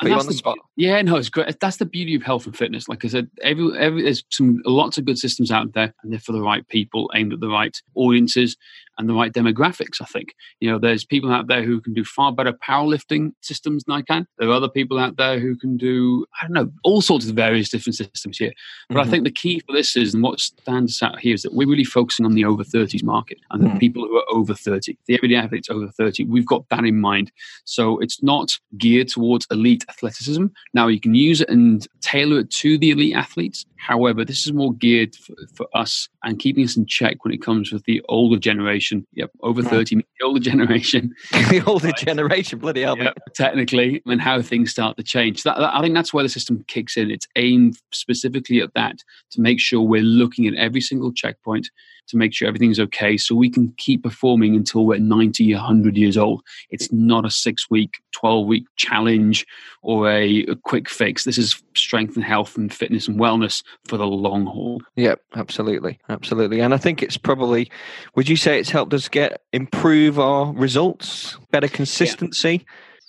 Put 0.00 0.08
you 0.08 0.12
on 0.12 0.18
the, 0.18 0.24
the 0.26 0.34
spot. 0.34 0.58
Yeah, 0.76 1.00
no, 1.02 1.16
it's 1.16 1.28
great. 1.28 1.58
That's 1.60 1.78
the 1.78 1.86
beauty 1.86 2.14
of 2.14 2.22
health 2.22 2.46
and 2.46 2.56
fitness. 2.56 2.88
Like 2.88 3.04
I 3.04 3.08
said, 3.08 3.30
every, 3.42 3.76
every 3.78 4.02
there's 4.02 4.22
some 4.30 4.60
lots 4.64 4.98
of 4.98 5.04
good 5.04 5.18
systems 5.18 5.50
out 5.50 5.72
there, 5.72 5.94
and 6.02 6.12
they're 6.12 6.20
for 6.20 6.32
the 6.32 6.42
right 6.42 6.66
people, 6.68 7.10
aimed 7.14 7.32
at 7.32 7.40
the 7.40 7.48
right 7.48 7.76
audiences 7.94 8.56
and 8.98 9.08
the 9.08 9.14
right 9.14 9.32
demographics. 9.32 10.00
I 10.00 10.06
think 10.06 10.34
you 10.60 10.70
know 10.70 10.78
there's 10.78 11.04
people 11.04 11.32
out 11.32 11.46
there 11.46 11.62
who 11.62 11.80
can 11.80 11.92
do 11.94 12.04
far 12.04 12.32
better 12.32 12.52
powerlifting 12.52 13.32
systems 13.40 13.84
than 13.84 13.96
I 13.96 14.02
can. 14.02 14.26
There 14.38 14.48
are 14.48 14.54
other 14.54 14.68
people 14.68 14.98
out 14.98 15.16
there 15.16 15.38
who 15.38 15.56
can 15.56 15.76
do 15.76 16.26
I 16.40 16.46
don't 16.46 16.54
know 16.54 16.72
all 16.84 17.00
sorts 17.00 17.28
of 17.28 17.34
various 17.34 17.68
different 17.68 17.96
systems 17.96 18.38
here. 18.38 18.52
But 18.88 18.96
mm-hmm. 18.96 19.08
I 19.08 19.10
think 19.10 19.24
the 19.24 19.30
key 19.30 19.60
for 19.60 19.72
this 19.72 19.96
is 19.96 20.14
and 20.14 20.22
what 20.22 20.40
stands 20.40 21.02
out 21.02 21.18
here 21.18 21.34
is 21.34 21.42
that 21.42 21.54
we're 21.54 21.68
really 21.68 21.84
focusing 21.84 22.26
on 22.26 22.34
the 22.34 22.44
over 22.44 22.64
30s 22.64 23.02
market 23.02 23.38
and 23.50 23.62
the 23.62 23.68
mm-hmm. 23.68 23.78
people 23.78 24.06
who 24.06 24.16
are 24.16 24.24
over 24.30 24.54
30, 24.54 24.96
the 25.06 25.14
everyday 25.14 25.36
athletes 25.36 25.70
over 25.70 25.88
30. 25.88 26.24
We've 26.24 26.46
got 26.46 26.68
that 26.70 26.84
in 26.84 27.00
mind. 27.00 27.32
So 27.64 27.98
it's 27.98 28.22
not 28.22 28.52
geared 28.78 29.08
towards 29.08 29.46
elite 29.50 29.84
athleticism. 29.88 30.46
Now 30.74 30.88
you 30.88 31.00
can 31.00 31.14
use 31.14 31.40
it 31.40 31.48
and 31.48 31.86
tailor 32.00 32.40
it 32.40 32.50
to 32.50 32.78
the 32.78 32.90
elite 32.90 33.16
athletes. 33.16 33.64
However, 33.82 34.24
this 34.24 34.46
is 34.46 34.52
more 34.52 34.72
geared 34.74 35.16
for, 35.16 35.34
for 35.54 35.66
us 35.74 36.08
and 36.22 36.38
keeping 36.38 36.62
us 36.62 36.76
in 36.76 36.86
check 36.86 37.24
when 37.24 37.34
it 37.34 37.42
comes 37.42 37.72
with 37.72 37.82
the 37.84 38.00
older 38.08 38.38
generation. 38.38 39.04
Yep, 39.14 39.32
over 39.40 39.60
hmm. 39.60 39.68
30, 39.68 39.96
the 39.96 40.04
older 40.22 40.38
generation. 40.50 41.12
the 41.32 41.64
older 41.66 41.88
right. 41.88 41.96
generation, 41.96 42.60
bloody 42.60 42.82
hell. 42.82 42.96
Yep, 42.96 43.18
technically, 43.34 44.00
and 44.06 44.20
how 44.20 44.40
things 44.40 44.70
start 44.70 44.96
to 44.98 45.02
change. 45.02 45.42
That, 45.42 45.58
that, 45.58 45.74
I 45.74 45.80
think 45.80 45.96
that's 45.96 46.14
where 46.14 46.22
the 46.22 46.28
system 46.28 46.64
kicks 46.68 46.96
in. 46.96 47.10
It's 47.10 47.26
aimed 47.34 47.76
specifically 47.90 48.60
at 48.60 48.72
that 48.74 48.98
to 49.32 49.40
make 49.40 49.58
sure 49.58 49.80
we're 49.80 50.00
looking 50.00 50.46
at 50.46 50.54
every 50.54 50.80
single 50.80 51.12
checkpoint 51.12 51.68
to 52.08 52.16
make 52.16 52.34
sure 52.34 52.48
everything's 52.48 52.80
okay 52.80 53.16
so 53.16 53.34
we 53.34 53.50
can 53.50 53.72
keep 53.76 54.02
performing 54.02 54.54
until 54.54 54.84
we're 54.84 54.98
90, 54.98 55.54
100 55.54 55.96
years 55.96 56.16
old. 56.16 56.42
It's 56.70 56.92
not 56.92 57.24
a 57.24 57.30
six 57.30 57.70
week, 57.70 58.02
12 58.12 58.46
week 58.46 58.64
challenge 58.76 59.46
or 59.82 60.10
a, 60.10 60.44
a 60.46 60.56
quick 60.56 60.88
fix. 60.88 61.24
This 61.24 61.38
is 61.38 61.62
strength 61.74 62.16
and 62.16 62.24
health 62.24 62.56
and 62.56 62.72
fitness 62.72 63.08
and 63.08 63.18
wellness 63.18 63.62
for 63.86 63.96
the 63.96 64.06
long 64.06 64.46
haul. 64.46 64.82
Yep, 64.96 65.20
absolutely. 65.36 65.98
Absolutely. 66.08 66.60
And 66.60 66.74
I 66.74 66.78
think 66.78 67.02
it's 67.02 67.16
probably, 67.16 67.70
would 68.14 68.28
you 68.28 68.36
say 68.36 68.58
it's 68.58 68.70
helped 68.70 68.94
us 68.94 69.08
get 69.08 69.42
improve 69.52 70.18
our 70.18 70.52
results, 70.52 71.38
better 71.50 71.68
consistency? 71.68 72.64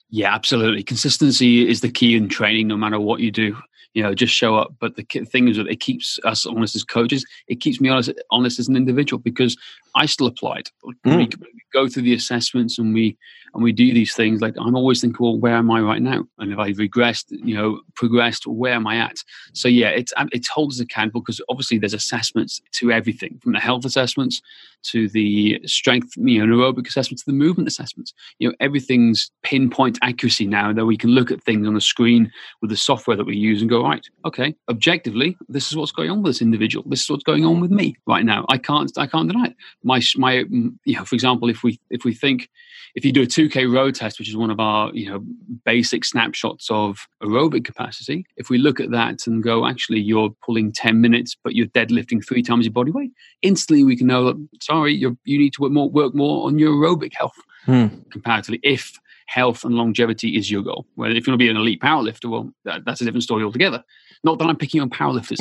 Yeah. 0.10 0.28
yeah 0.28 0.36
absolutely. 0.36 0.84
Consistency 0.84 1.68
is 1.68 1.82
the 1.82 1.92
key 1.92 2.16
in 2.16 2.30
training, 2.30 2.68
no 2.68 2.78
matter 2.78 3.00
what 3.00 3.20
you 3.20 3.32
do 3.32 3.58
you 3.94 4.04
know, 4.04 4.14
just 4.14 4.34
show 4.34 4.56
up. 4.56 4.74
But 4.80 4.96
the 4.96 5.04
thing 5.04 5.48
is 5.48 5.58
that 5.58 5.68
it 5.68 5.80
keeps 5.80 6.20
us 6.24 6.46
honest 6.46 6.76
as 6.76 6.84
coaches. 6.84 7.26
It 7.48 7.62
keeps 7.62 7.80
me 7.80 7.90
honest, 7.90 8.12
honest 8.32 8.60
as 8.60 8.68
an 8.68 8.76
individual 8.76 9.20
because 9.20 9.58
I 9.96 10.06
still 10.06 10.28
applied. 10.28 10.70
Mm. 11.06 11.18
We, 11.18 11.30
go 11.74 11.88
through 11.88 12.04
the 12.04 12.14
assessments 12.14 12.78
and 12.78 12.94
we 12.94 13.18
and 13.54 13.64
we 13.64 13.72
do 13.72 13.94
these 13.94 14.16
things. 14.16 14.42
Like 14.42 14.56
I'm 14.60 14.76
always 14.76 15.02
thinking, 15.02 15.18
well, 15.20 15.38
where 15.38 15.56
am 15.56 15.70
I 15.70 15.82
right 15.82 16.02
now? 16.02 16.24
And 16.40 16.52
if 16.52 16.58
I've 16.58 16.78
regressed, 16.78 17.26
you 17.30 17.56
know, 17.56 17.82
progressed, 17.96 18.48
where 18.48 18.74
am 18.74 18.88
I 18.88 18.98
at? 18.98 19.18
So 19.54 19.68
yeah, 19.68 19.90
it's 19.90 20.14
um, 20.16 20.30
it 20.32 20.48
holds 20.48 20.80
us 20.80 20.84
accountable 20.84 21.22
because 21.22 21.42
obviously 21.50 21.78
there's 21.78 21.94
assessments 21.94 22.62
to 22.74 22.92
everything 22.92 23.40
from 23.42 23.54
the 23.54 23.60
health 23.60 23.86
assessments 23.86 24.42
to 24.84 25.08
the 25.10 25.60
strength, 25.66 26.14
you 26.18 26.46
know, 26.46 26.56
aerobic 26.56 26.88
assessments 26.88 27.24
to 27.24 27.32
the 27.32 27.38
movement 27.38 27.68
assessments. 27.68 28.14
You 28.40 28.50
know, 28.50 28.56
everything's 28.60 29.32
pinpoint 29.44 29.98
accuracy 30.02 30.46
now 30.46 30.74
that 30.74 30.86
we 30.86 30.98
can 30.98 31.12
look 31.12 31.32
at 31.32 31.42
things 31.42 31.68
on 31.68 31.74
the 31.74 31.82
screen 31.82 32.32
with 32.62 32.70
the 32.70 32.78
software 32.78 33.18
that 33.18 33.26
we 33.26 33.36
use 33.36 33.62
and 33.62 33.70
go, 33.70 33.83
right, 33.84 34.06
okay, 34.26 34.56
objectively, 34.70 35.38
this 35.50 35.70
is 35.70 35.78
what's 35.78 35.92
going 35.92 36.10
on 36.10 36.22
with 36.22 36.32
this 36.32 36.42
individual. 36.42 36.84
This 36.88 37.04
is 37.04 37.10
what's 37.10 37.24
going 37.24 37.46
on 37.46 37.60
with 37.60 37.72
me 37.72 37.96
right 38.08 38.26
now. 38.26 38.46
I 38.50 38.58
can't 38.58 38.92
I 38.98 39.08
can't 39.08 39.28
deny 39.28 39.48
it. 39.48 39.56
My 39.84 40.02
my 40.18 40.46
you 40.86 40.96
know, 40.96 41.06
for 41.06 41.16
example, 41.16 41.50
if 41.50 41.64
we 41.64 41.80
if 41.90 42.04
we 42.04 42.14
think 42.14 42.50
if 42.96 43.04
you 43.04 43.12
do 43.12 43.24
a 43.24 43.26
2K 43.26 43.72
row 43.74 43.90
test, 43.92 44.20
which 44.20 44.30
is 44.30 44.38
one 44.38 44.52
of 44.52 44.60
our 44.60 44.92
you 44.94 45.10
know 45.10 45.24
basic 45.66 46.06
snapshots 46.06 46.70
of 46.70 47.08
aerobic 47.22 47.66
capacity, 47.66 48.26
if 48.38 48.50
we 48.50 48.58
look 48.58 48.80
at 48.80 48.92
that 48.92 49.26
and 49.28 49.44
go, 49.44 49.66
actually, 49.66 50.00
you're 50.00 50.30
pulling 50.46 50.72
10 50.72 51.02
minutes, 51.02 51.36
but 51.44 51.56
you're 51.56 51.68
deadlifting 51.68 52.26
three 52.26 52.44
times 52.44 52.66
your 52.66 52.74
body 52.74 52.92
weight, 52.92 53.12
instantly 53.42 53.84
we 53.84 53.98
can 53.98 54.08
know 54.08 54.26
that 54.26 54.48
sorry, 54.62 54.94
you 54.94 55.18
you 55.26 55.38
need 55.38 55.54
to 55.54 55.62
work 55.62 55.72
more 55.72 55.90
work 55.90 56.14
more 56.14 56.48
on 56.48 56.60
your 56.60 56.74
aerobic 56.74 57.14
health 57.16 57.38
hmm. 57.66 57.88
comparatively. 58.12 58.60
If 58.64 59.00
health 59.34 59.66
and 59.66 59.74
longevity 59.74 60.36
is 60.38 60.52
your 60.52 60.62
goal. 60.62 60.86
Well, 60.96 61.10
if 61.10 61.26
you 61.26 61.32
want 61.32 61.40
to 61.40 61.46
be 61.46 61.50
an 61.50 61.58
elite 61.58 61.82
powerlifter, 61.82 62.30
well, 62.30 62.54
that, 62.66 62.86
that's 62.86 63.02
a 63.02 63.06
different 63.06 63.24
story 63.24 63.44
altogether. 63.44 63.84
Not 64.26 64.40
that 64.40 64.46
I'm 64.46 64.56
picking 64.56 64.80
on 64.80 64.90
powerlifters. 64.90 65.40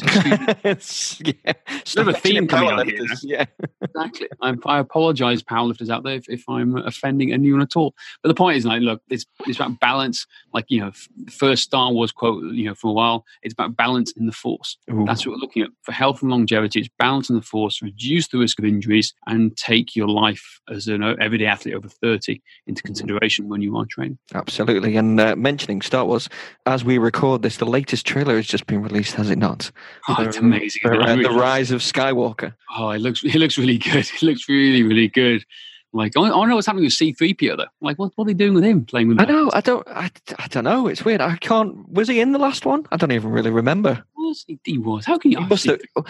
it's, 0.65 1.21
yeah. 1.21 1.53
Sort 1.85 2.09
of 2.09 2.15
a 2.17 2.19
theme 2.19 2.49
coming 2.49 2.71
out 2.71 2.87
here. 2.87 3.05
Yeah. 3.23 3.45
exactly. 3.81 4.29
I, 4.41 4.55
I 4.67 4.79
apologize, 4.81 5.43
powerlifters 5.43 5.89
out 5.89 6.03
there, 6.03 6.17
if, 6.17 6.29
if 6.29 6.49
I'm 6.49 6.77
offending 6.77 7.33
anyone 7.33 7.63
at 7.63 7.77
all. 7.77 7.95
But 8.23 8.29
the 8.29 8.35
point 8.35 8.57
is, 8.57 8.67
like, 8.67 8.83
look, 8.83 9.01
it's 9.09 9.25
it's 9.47 9.59
about 9.59 9.79
balance. 9.79 10.27
Like 10.53 10.67
you 10.69 10.81
know, 10.81 10.91
first 11.31 11.63
Star 11.63 11.93
Wars 11.93 12.11
quote, 12.11 12.43
you 12.53 12.65
know, 12.65 12.75
for 12.75 12.89
a 12.89 12.93
while, 12.93 13.25
it's 13.43 13.53
about 13.53 13.77
balance 13.77 14.13
in 14.13 14.27
the 14.27 14.33
Force. 14.33 14.77
Ooh. 14.91 15.05
That's 15.07 15.25
what 15.25 15.35
we're 15.35 15.41
looking 15.41 15.63
at 15.63 15.71
for 15.83 15.93
health 15.93 16.23
and 16.23 16.31
longevity. 16.31 16.81
It's 16.81 16.89
balance 16.99 17.31
in 17.31 17.37
the 17.37 17.43
Force, 17.43 17.83
reduce 17.83 18.29
the 18.29 18.39
risk 18.39 18.59
of 18.59 18.65
injuries, 18.65 19.15
and 19.27 19.57
take 19.57 19.95
your 19.95 20.09
life 20.09 20.61
as 20.69 20.89
an 20.89 21.05
uh, 21.05 21.15
everyday 21.21 21.47
athlete 21.47 21.75
over 21.75 21.89
thirty 21.89 22.43
into 22.67 22.83
consideration 22.83 23.49
when 23.49 23.63
you 23.63 23.77
are 23.77 23.87
training. 23.87 24.19
Absolutely. 24.35 24.97
And 24.97 25.21
uh, 25.21 25.37
mentioning 25.37 25.83
Star 25.83 26.05
Wars, 26.05 26.29
as 26.67 26.85
we 26.85 26.99
record 26.99 27.43
this, 27.43 27.59
the 27.59 27.65
latest 27.65 28.07
trailer 28.07 28.37
has 28.37 28.47
just 28.47 28.67
been 28.73 28.83
released, 28.83 29.15
has 29.15 29.31
it 29.31 29.39
not? 29.39 29.71
Oh, 30.09 30.15
For, 30.17 30.29
it's 30.29 30.37
amazing. 30.39 30.83
it? 30.85 31.01
uh, 31.01 31.17
the 31.17 31.31
Rise 31.39 31.71
of 31.71 31.81
Skywalker. 31.81 32.55
Oh, 32.77 32.91
it 32.91 33.01
looks 33.01 33.23
it 33.25 33.35
looks 33.37 33.59
really 33.59 33.79
good. 33.79 34.11
It 34.15 34.23
looks 34.23 34.49
really 34.49 34.83
really 34.83 35.09
good. 35.09 35.45
Like 35.93 36.17
I, 36.17 36.23
I 36.23 36.29
don't 36.31 36.49
know 36.49 36.55
what's 36.55 36.67
happening 36.67 36.85
with 36.85 36.95
C 36.95 37.13
three 37.13 37.35
PO 37.35 37.57
though. 37.57 37.67
Like 37.83 37.99
what, 37.99 38.13
what 38.17 38.25
are 38.25 38.29
they 38.29 38.35
doing 38.35 38.55
with 38.55 38.65
him 38.65 38.85
playing 38.87 39.09
with? 39.09 39.21
I 39.21 39.27
that? 39.27 39.33
know. 39.33 39.51
I 39.53 39.61
don't. 39.61 39.87
I, 39.89 40.11
I 40.39 40.47
don't 40.49 40.65
know. 40.65 40.87
It's 40.87 41.05
weird. 41.05 41.21
I 41.21 41.37
can't. 41.37 41.87
Was 41.91 42.09
he 42.09 42.21
in 42.21 42.33
the 42.33 42.39
last 42.39 42.65
one? 42.65 42.87
I 42.91 42.97
don't 42.97 43.13
even 43.13 43.31
really 43.31 43.51
remember. 43.51 44.03
Was 44.33 44.45
he, 44.49 44.59
he 44.65 44.79
was. 44.79 45.05
How 45.05 45.19
can 45.19 45.31
you? 45.31 45.37
He 45.41 45.45
oh, 45.45 45.49
must 45.49 45.67
have. 45.67 45.79
Oh, 45.95 46.05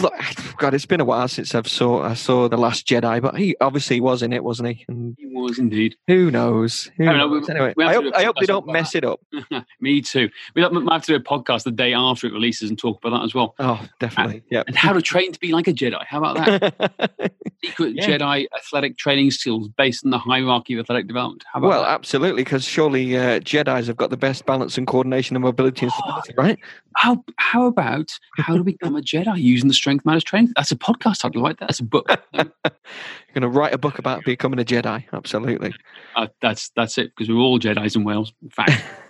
Look, 0.00 0.14
God, 0.56 0.72
it's 0.72 0.86
been 0.86 1.02
a 1.02 1.04
while 1.04 1.28
since 1.28 1.54
I've 1.54 1.68
saw 1.68 2.02
I 2.02 2.14
saw 2.14 2.48
the 2.48 2.56
Last 2.56 2.86
Jedi, 2.86 3.20
but 3.20 3.36
he 3.36 3.54
obviously 3.60 4.00
was 4.00 4.22
in 4.22 4.32
it, 4.32 4.42
wasn't 4.42 4.70
he? 4.70 4.86
And 4.88 5.14
He 5.18 5.26
was 5.26 5.58
indeed. 5.58 5.94
who 6.06 6.30
knows? 6.30 6.90
Who 6.96 7.04
I 7.06 7.12
don't 7.12 7.18
know, 7.18 7.28
we- 7.28 7.46
Anyway, 7.46 7.74
I 7.78 7.92
hope, 7.92 8.14
I 8.14 8.24
hope 8.24 8.36
they 8.40 8.46
don't 8.46 8.66
mess 8.66 8.94
it 8.94 9.04
up. 9.04 9.20
Me 9.80 10.00
too. 10.00 10.30
We 10.54 10.62
have 10.62 10.72
might 10.72 10.90
have 10.90 11.02
to 11.02 11.12
do 11.12 11.16
a 11.16 11.20
podcast 11.20 11.64
the 11.64 11.70
day 11.70 11.92
after 11.92 12.26
it 12.26 12.32
releases 12.32 12.70
and 12.70 12.78
talk 12.78 12.96
about 13.04 13.18
that 13.18 13.24
as 13.26 13.34
well. 13.34 13.54
Oh, 13.58 13.86
definitely. 14.00 14.42
Yeah. 14.50 14.62
And 14.66 14.74
how 14.74 14.94
to 14.94 15.02
train 15.02 15.32
to 15.32 15.38
be 15.38 15.52
like 15.52 15.68
a 15.68 15.74
Jedi. 15.74 16.02
How 16.06 16.24
about 16.24 16.36
that? 16.36 17.32
Secret 17.62 17.94
Yeah. 17.94 18.06
Jedi 18.06 18.46
athletic 18.56 18.96
training 18.96 19.32
skills 19.32 19.68
based 19.68 20.02
on 20.06 20.12
the 20.12 20.18
hierarchy 20.18 20.72
of 20.72 20.80
athletic 20.80 21.08
development. 21.08 21.44
How 21.52 21.58
about 21.58 21.68
well, 21.68 21.82
that? 21.82 21.90
absolutely, 21.90 22.42
because 22.42 22.64
surely 22.64 23.18
uh, 23.18 23.40
Jedi's 23.40 23.86
have 23.88 23.98
got 23.98 24.08
the 24.08 24.16
best 24.16 24.46
balance 24.46 24.78
and 24.78 24.86
coordination 24.86 25.36
and 25.36 25.42
mobility 25.42 25.84
and 25.84 25.92
stability, 25.92 26.32
right? 26.38 26.58
how 26.96 27.22
how 27.36 27.65
about 27.66 28.10
how 28.38 28.56
to 28.56 28.64
become 28.64 28.96
a 28.96 29.00
Jedi 29.00 29.40
using 29.40 29.68
the 29.68 29.74
strength 29.74 30.04
matters 30.04 30.24
training? 30.24 30.52
That's 30.56 30.72
a 30.72 30.76
podcast 30.76 31.20
title, 31.20 31.42
right? 31.42 31.56
That's 31.58 31.80
a 31.80 31.84
book. 31.84 32.08
You're 32.34 32.44
going 33.34 33.42
to 33.42 33.48
write 33.48 33.74
a 33.74 33.78
book 33.78 33.98
about 33.98 34.24
becoming 34.24 34.58
a 34.58 34.64
Jedi. 34.64 35.04
Absolutely. 35.12 35.74
Uh, 36.14 36.28
that's 36.40 36.70
that's 36.76 36.98
it 36.98 37.12
because 37.14 37.28
we're 37.28 37.40
all 37.40 37.58
Jedi's 37.58 37.96
in 37.96 38.04
Wales. 38.04 38.32
In 38.42 38.50
fact. 38.50 38.72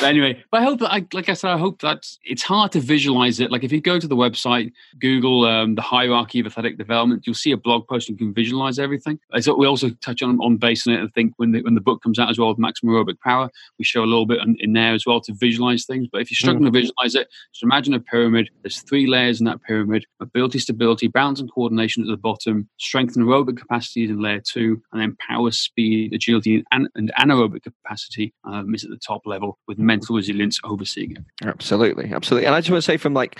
But 0.00 0.10
anyway, 0.10 0.44
but 0.50 0.60
I 0.60 0.64
hope 0.64 0.78
that, 0.80 0.92
I, 0.92 1.06
like 1.12 1.28
I 1.28 1.34
said, 1.34 1.50
I 1.50 1.58
hope 1.58 1.80
that 1.80 2.06
it's 2.22 2.42
hard 2.42 2.70
to 2.72 2.80
visualize 2.80 3.40
it. 3.40 3.50
Like 3.50 3.64
if 3.64 3.72
you 3.72 3.80
go 3.80 3.98
to 3.98 4.06
the 4.06 4.14
website, 4.14 4.72
Google 5.00 5.44
um, 5.44 5.74
the 5.74 5.82
hierarchy 5.82 6.38
of 6.38 6.46
athletic 6.46 6.78
development, 6.78 7.26
you'll 7.26 7.34
see 7.34 7.50
a 7.50 7.56
blog 7.56 7.88
post 7.88 8.08
and 8.08 8.18
you 8.18 8.26
can 8.26 8.34
visualize 8.34 8.78
everything. 8.78 9.18
We 9.32 9.66
also 9.66 9.90
touch 10.02 10.22
on 10.22 10.38
on 10.40 10.58
basing 10.58 10.94
it. 10.94 11.02
I 11.02 11.08
think 11.14 11.32
when 11.36 11.52
the, 11.52 11.62
when 11.62 11.74
the 11.74 11.80
book 11.80 12.02
comes 12.02 12.18
out 12.18 12.30
as 12.30 12.38
well 12.38 12.50
with 12.50 12.58
maximum 12.58 12.94
aerobic 12.94 13.18
power, 13.20 13.50
we 13.78 13.84
show 13.84 14.02
a 14.02 14.06
little 14.06 14.26
bit 14.26 14.40
in, 14.40 14.56
in 14.60 14.72
there 14.72 14.94
as 14.94 15.04
well 15.04 15.20
to 15.22 15.34
visualize 15.34 15.84
things. 15.84 16.06
But 16.10 16.20
if 16.20 16.30
you're 16.30 16.36
struggling 16.36 16.64
to 16.64 16.70
visualize 16.70 17.14
it, 17.14 17.28
just 17.52 17.64
imagine 17.64 17.94
a 17.94 18.00
pyramid. 18.00 18.50
There's 18.62 18.82
three 18.82 19.06
layers 19.06 19.40
in 19.40 19.46
that 19.46 19.62
pyramid: 19.62 20.06
mobility, 20.20 20.58
stability, 20.60 21.08
balance, 21.08 21.40
and 21.40 21.50
coordination 21.50 22.04
at 22.04 22.08
the 22.08 22.16
bottom. 22.16 22.68
Strength 22.78 23.16
and 23.16 23.26
aerobic 23.26 23.56
capacity 23.56 24.04
is 24.04 24.10
in 24.10 24.20
layer 24.20 24.40
two, 24.40 24.80
and 24.92 25.00
then 25.00 25.16
power, 25.28 25.50
speed, 25.50 26.12
agility, 26.12 26.64
and, 26.70 26.88
and 26.94 27.12
anaerobic 27.18 27.62
capacity 27.62 28.32
um, 28.44 28.70
is 28.76 28.84
at 28.84 28.90
the 28.90 28.96
top 28.96 29.22
level 29.26 29.58
with 29.66 29.78
mental 29.78 30.16
resilience 30.16 30.60
overseeing 30.64 31.12
it. 31.12 31.24
Absolutely, 31.44 32.12
absolutely. 32.12 32.46
And 32.46 32.54
I 32.54 32.60
just 32.60 32.70
want 32.70 32.82
to 32.82 32.86
say, 32.86 32.96
from 32.96 33.14
like 33.14 33.38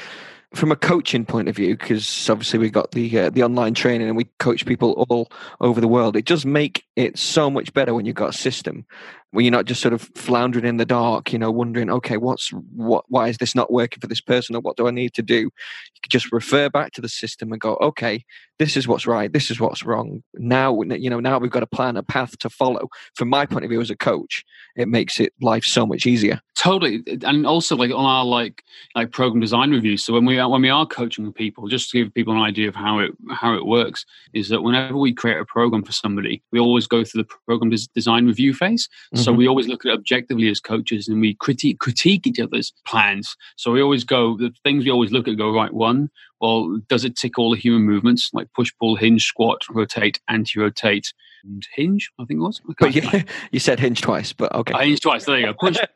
from 0.57 0.73
a 0.73 0.77
coaching 0.77 1.25
point 1.25 1.49
of 1.49 1.57
view, 1.57 1.77
because 1.77 2.29
obviously 2.29 2.59
we 2.59 2.71
got 2.71 2.93
the 2.93 3.19
uh, 3.19 3.31
the 3.31 3.43
online 3.43 3.75
training 3.75 4.09
and 4.09 4.17
we 4.17 4.25
coach 4.39 4.67
people 4.67 5.07
all 5.09 5.31
over 5.61 5.81
the 5.81 5.89
world. 5.89 6.17
It 6.17 6.25
does 6.25 6.45
make 6.47 6.85
it 6.97 7.19
so 7.19 7.51
much 7.51 7.73
better 7.73 7.95
when 7.95 8.07
you've 8.07 8.17
got 8.17 8.31
a 8.31 8.39
system 8.39 8.87
when 9.37 9.45
you're 9.45 9.53
not 9.53 9.67
just 9.67 9.83
sort 9.83 9.93
of 9.93 10.01
floundering 10.15 10.65
in 10.65 10.79
the 10.79 10.87
dark, 10.87 11.31
you 11.31 11.39
know, 11.39 11.51
wondering, 11.51 11.91
okay, 11.91 12.17
what's 12.17 12.49
what? 12.75 13.05
Why 13.09 13.29
is 13.29 13.37
this 13.37 13.55
not 13.55 13.71
working 13.71 14.01
for 14.01 14.07
this 14.07 14.21
person, 14.21 14.57
or 14.57 14.61
what 14.61 14.79
do 14.79 14.89
I 14.89 14.91
need 14.91 15.13
to 15.13 15.23
do? 15.23 15.37
You 15.37 16.01
could 16.03 16.11
just 16.11 16.33
refer 16.33 16.71
back 16.71 16.93
to 16.93 17.03
the 17.03 17.09
system 17.09 17.53
and 17.53 17.61
go, 17.61 17.77
okay, 17.77 18.25
this 18.59 18.79
is 18.79 18.89
what's 18.89 19.07
right, 19.07 19.31
this 19.31 19.51
is 19.51 19.61
what's 19.61 19.85
wrong. 19.85 20.23
Now, 20.35 20.81
you 20.81 21.11
know, 21.11 21.21
now 21.21 21.39
we've 21.39 21.51
got 21.51 21.63
a 21.63 21.67
plan, 21.67 21.99
a 21.99 22.03
path 22.03 22.39
to 22.39 22.49
follow. 22.49 22.89
From 23.15 23.29
my 23.29 23.45
point 23.45 23.67
of 23.67 23.71
view 23.71 23.81
as 23.83 23.91
a 23.91 23.97
coach, 23.97 24.43
it 24.75 24.89
makes 24.89 25.21
it 25.21 25.35
life 25.43 25.65
so 25.65 25.85
much 25.85 26.07
easier. 26.07 26.41
Totally, 26.59 27.03
and 27.23 27.47
also 27.47 27.77
like 27.77 27.91
on 27.91 28.07
our 28.07 28.25
like 28.25 28.63
like 28.95 29.11
program 29.11 29.41
design 29.41 29.71
reviews. 29.71 30.03
So 30.03 30.15
when 30.15 30.25
we 30.25 30.39
when 30.51 30.63
we 30.63 30.71
are 30.71 30.87
coaching 30.87 31.33
people, 31.33 31.69
just 31.69 31.91
to 31.91 31.99
give 31.99 32.15
people 32.15 32.35
an 32.35 32.41
idea 32.41 32.69
of 32.69 32.75
how 32.75 32.99
it 32.99 33.13
how 33.31 33.55
it 33.55 33.67
works, 33.67 34.05
is 34.33 34.49
that 34.49 34.63
whenever 34.63 34.97
we 34.97 35.13
create 35.13 35.39
a 35.39 35.45
program 35.45 35.83
for 35.83 35.93
somebody, 35.93 36.43
we 36.53 36.59
always 36.59 36.87
go 36.87 37.05
through 37.05 37.23
the 37.23 37.29
program 37.47 37.71
des- 37.71 37.89
design 37.95 38.27
review 38.27 38.55
phase. 38.55 38.89
So 39.15 39.33
Mhm. 39.33 39.37
we 39.37 39.49
always 39.49 39.69
look 39.69 39.85
at 39.85 39.91
it 39.91 39.95
objectively 39.95 40.49
as 40.49 40.61
coaches, 40.61 41.09
and 41.09 41.21
we 41.21 41.35
critique 41.35 41.79
critique 41.79 42.27
each 42.27 42.41
other's 42.41 42.73
plans. 42.87 43.37
So 43.57 43.73
we 43.73 43.81
always 43.83 44.05
go 44.05 44.37
the 44.37 44.53
things 44.65 44.85
we 44.85 44.91
always 44.91 45.13
look 45.13 45.29
at. 45.29 45.37
Go 45.37 45.53
right 45.53 45.73
one. 45.73 46.11
Well, 46.41 46.79
does 46.89 47.05
it 47.05 47.17
tick 47.17 47.39
all 47.39 47.51
the 47.51 47.57
human 47.57 47.83
movements 47.83 48.31
like 48.33 48.53
push, 48.55 48.71
pull, 48.79 48.97
hinge, 48.97 49.25
squat, 49.25 49.63
rotate, 49.71 50.21
anti-rotate, 50.29 51.13
and 51.45 51.67
hinge? 51.75 52.11
I 52.19 52.25
think 52.25 52.39
it 52.39 52.43
was. 52.43 52.61
But 52.79 52.95
you, 53.53 53.59
said 53.59 53.81
hinge 53.81 54.03
twice, 54.03 54.33
but 54.33 54.55
okay. 54.55 54.75
I 54.75 54.85
hinge 54.85 55.01
twice. 55.01 55.25
There 55.25 55.39
you 55.39 55.47
go. 55.47 55.55
Push. 55.55 55.79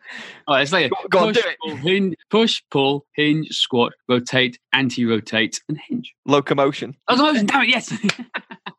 Oh, 0.48 0.54
it's 0.54 0.72
like 0.72 0.90
Go 1.10 1.20
on, 1.20 1.26
push, 1.28 1.42
do 1.42 1.48
it. 1.48 1.56
pull, 1.62 1.76
hinge, 1.76 2.16
push, 2.28 2.62
pull, 2.72 3.06
hinge, 3.14 3.48
squat, 3.50 3.92
rotate, 4.08 4.58
anti-rotate, 4.72 5.60
and 5.68 5.78
hinge. 5.78 6.12
Locomotion. 6.26 6.96
No, 7.08 7.32
damn 7.44 7.62
it! 7.62 7.68
Yes. 7.68 7.92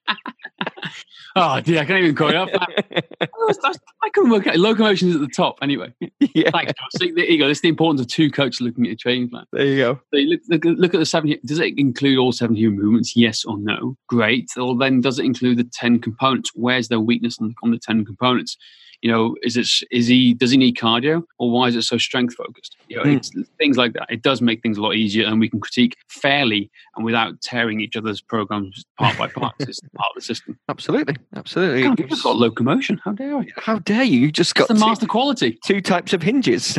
oh 1.35 1.59
dear, 1.61 1.81
I 1.81 1.85
can't 1.85 2.03
even 2.03 2.15
call 2.15 2.29
it 2.29 2.35
up. 2.35 2.49
That's- 2.89 3.79
I 4.03 4.09
couldn't 4.09 4.31
work 4.31 4.47
out. 4.47 4.57
Locomotion 4.57 5.09
is 5.09 5.15
at 5.15 5.21
the 5.21 5.27
top. 5.27 5.57
Anyway, 5.61 5.93
yeah, 6.19 6.49
thanks. 6.51 6.73
See, 6.99 7.11
there 7.11 7.25
you 7.25 7.37
go. 7.37 7.47
This 7.47 7.61
the 7.61 7.69
importance 7.69 8.01
of 8.01 8.07
two 8.07 8.31
coaches 8.31 8.61
looking 8.61 8.85
at 8.85 8.89
your 8.89 8.95
training 8.97 9.29
plan. 9.29 9.45
there 9.51 9.65
you 9.65 9.77
go. 9.77 9.99
So 10.13 10.17
you 10.19 10.29
look, 10.29 10.41
look, 10.49 10.65
at- 10.65 10.77
look 10.79 10.93
at 10.93 10.99
the 10.99 11.05
seven. 11.05 11.35
Does 11.45 11.59
it 11.59 11.73
include 11.77 12.17
all 12.17 12.31
seven 12.31 12.55
human 12.55 12.81
movements? 12.81 13.15
Yes 13.15 13.45
or 13.45 13.57
no? 13.57 13.95
Great. 14.07 14.49
Or 14.57 14.75
then 14.77 15.01
does 15.01 15.19
it 15.19 15.25
include 15.25 15.57
the 15.57 15.69
ten 15.71 15.99
components? 15.99 16.51
Where's 16.55 16.87
their 16.87 16.99
weakness 16.99 17.37
on, 17.39 17.53
on 17.63 17.71
the 17.71 17.79
ten 17.79 18.05
components? 18.05 18.57
You 19.01 19.11
know, 19.11 19.35
is 19.41 19.57
it 19.57 19.67
is 19.89 20.07
he 20.07 20.33
does 20.35 20.51
he 20.51 20.57
need 20.57 20.77
cardio 20.77 21.23
or 21.39 21.49
why 21.49 21.67
is 21.67 21.75
it 21.75 21.81
so 21.83 21.97
strength 21.97 22.35
focused? 22.35 22.77
You 22.87 22.97
know, 22.97 23.03
hmm. 23.03 23.09
it's 23.11 23.31
things 23.57 23.75
like 23.75 23.93
that. 23.93 24.05
It 24.09 24.21
does 24.21 24.41
make 24.41 24.61
things 24.61 24.77
a 24.77 24.81
lot 24.81 24.95
easier, 24.95 25.25
and 25.25 25.39
we 25.39 25.49
can 25.49 25.59
critique 25.59 25.95
fairly 26.07 26.69
and 26.95 27.03
without 27.03 27.41
tearing 27.41 27.81
each 27.81 27.95
other's 27.95 28.21
programs 28.21 28.85
part 28.99 29.17
by 29.17 29.27
part. 29.27 29.55
it's 29.59 29.79
part 29.95 30.09
of 30.09 30.15
the 30.15 30.21
system. 30.21 30.59
Absolutely, 30.69 31.15
absolutely. 31.35 31.81
God, 31.81 31.99
we've 31.99 32.09
gives- 32.09 32.21
got 32.21 32.35
locomotion. 32.35 33.01
How 33.03 33.13
dare 33.13 33.37
I? 33.37 33.47
How 33.57 33.79
dare 33.79 34.03
you? 34.03 34.19
You 34.19 34.31
just 34.31 34.53
got 34.53 34.67
the 34.67 34.75
two, 34.75 34.79
master 34.79 35.07
quality. 35.07 35.57
two 35.65 35.81
types 35.81 36.13
of 36.13 36.21
hinges. 36.21 36.77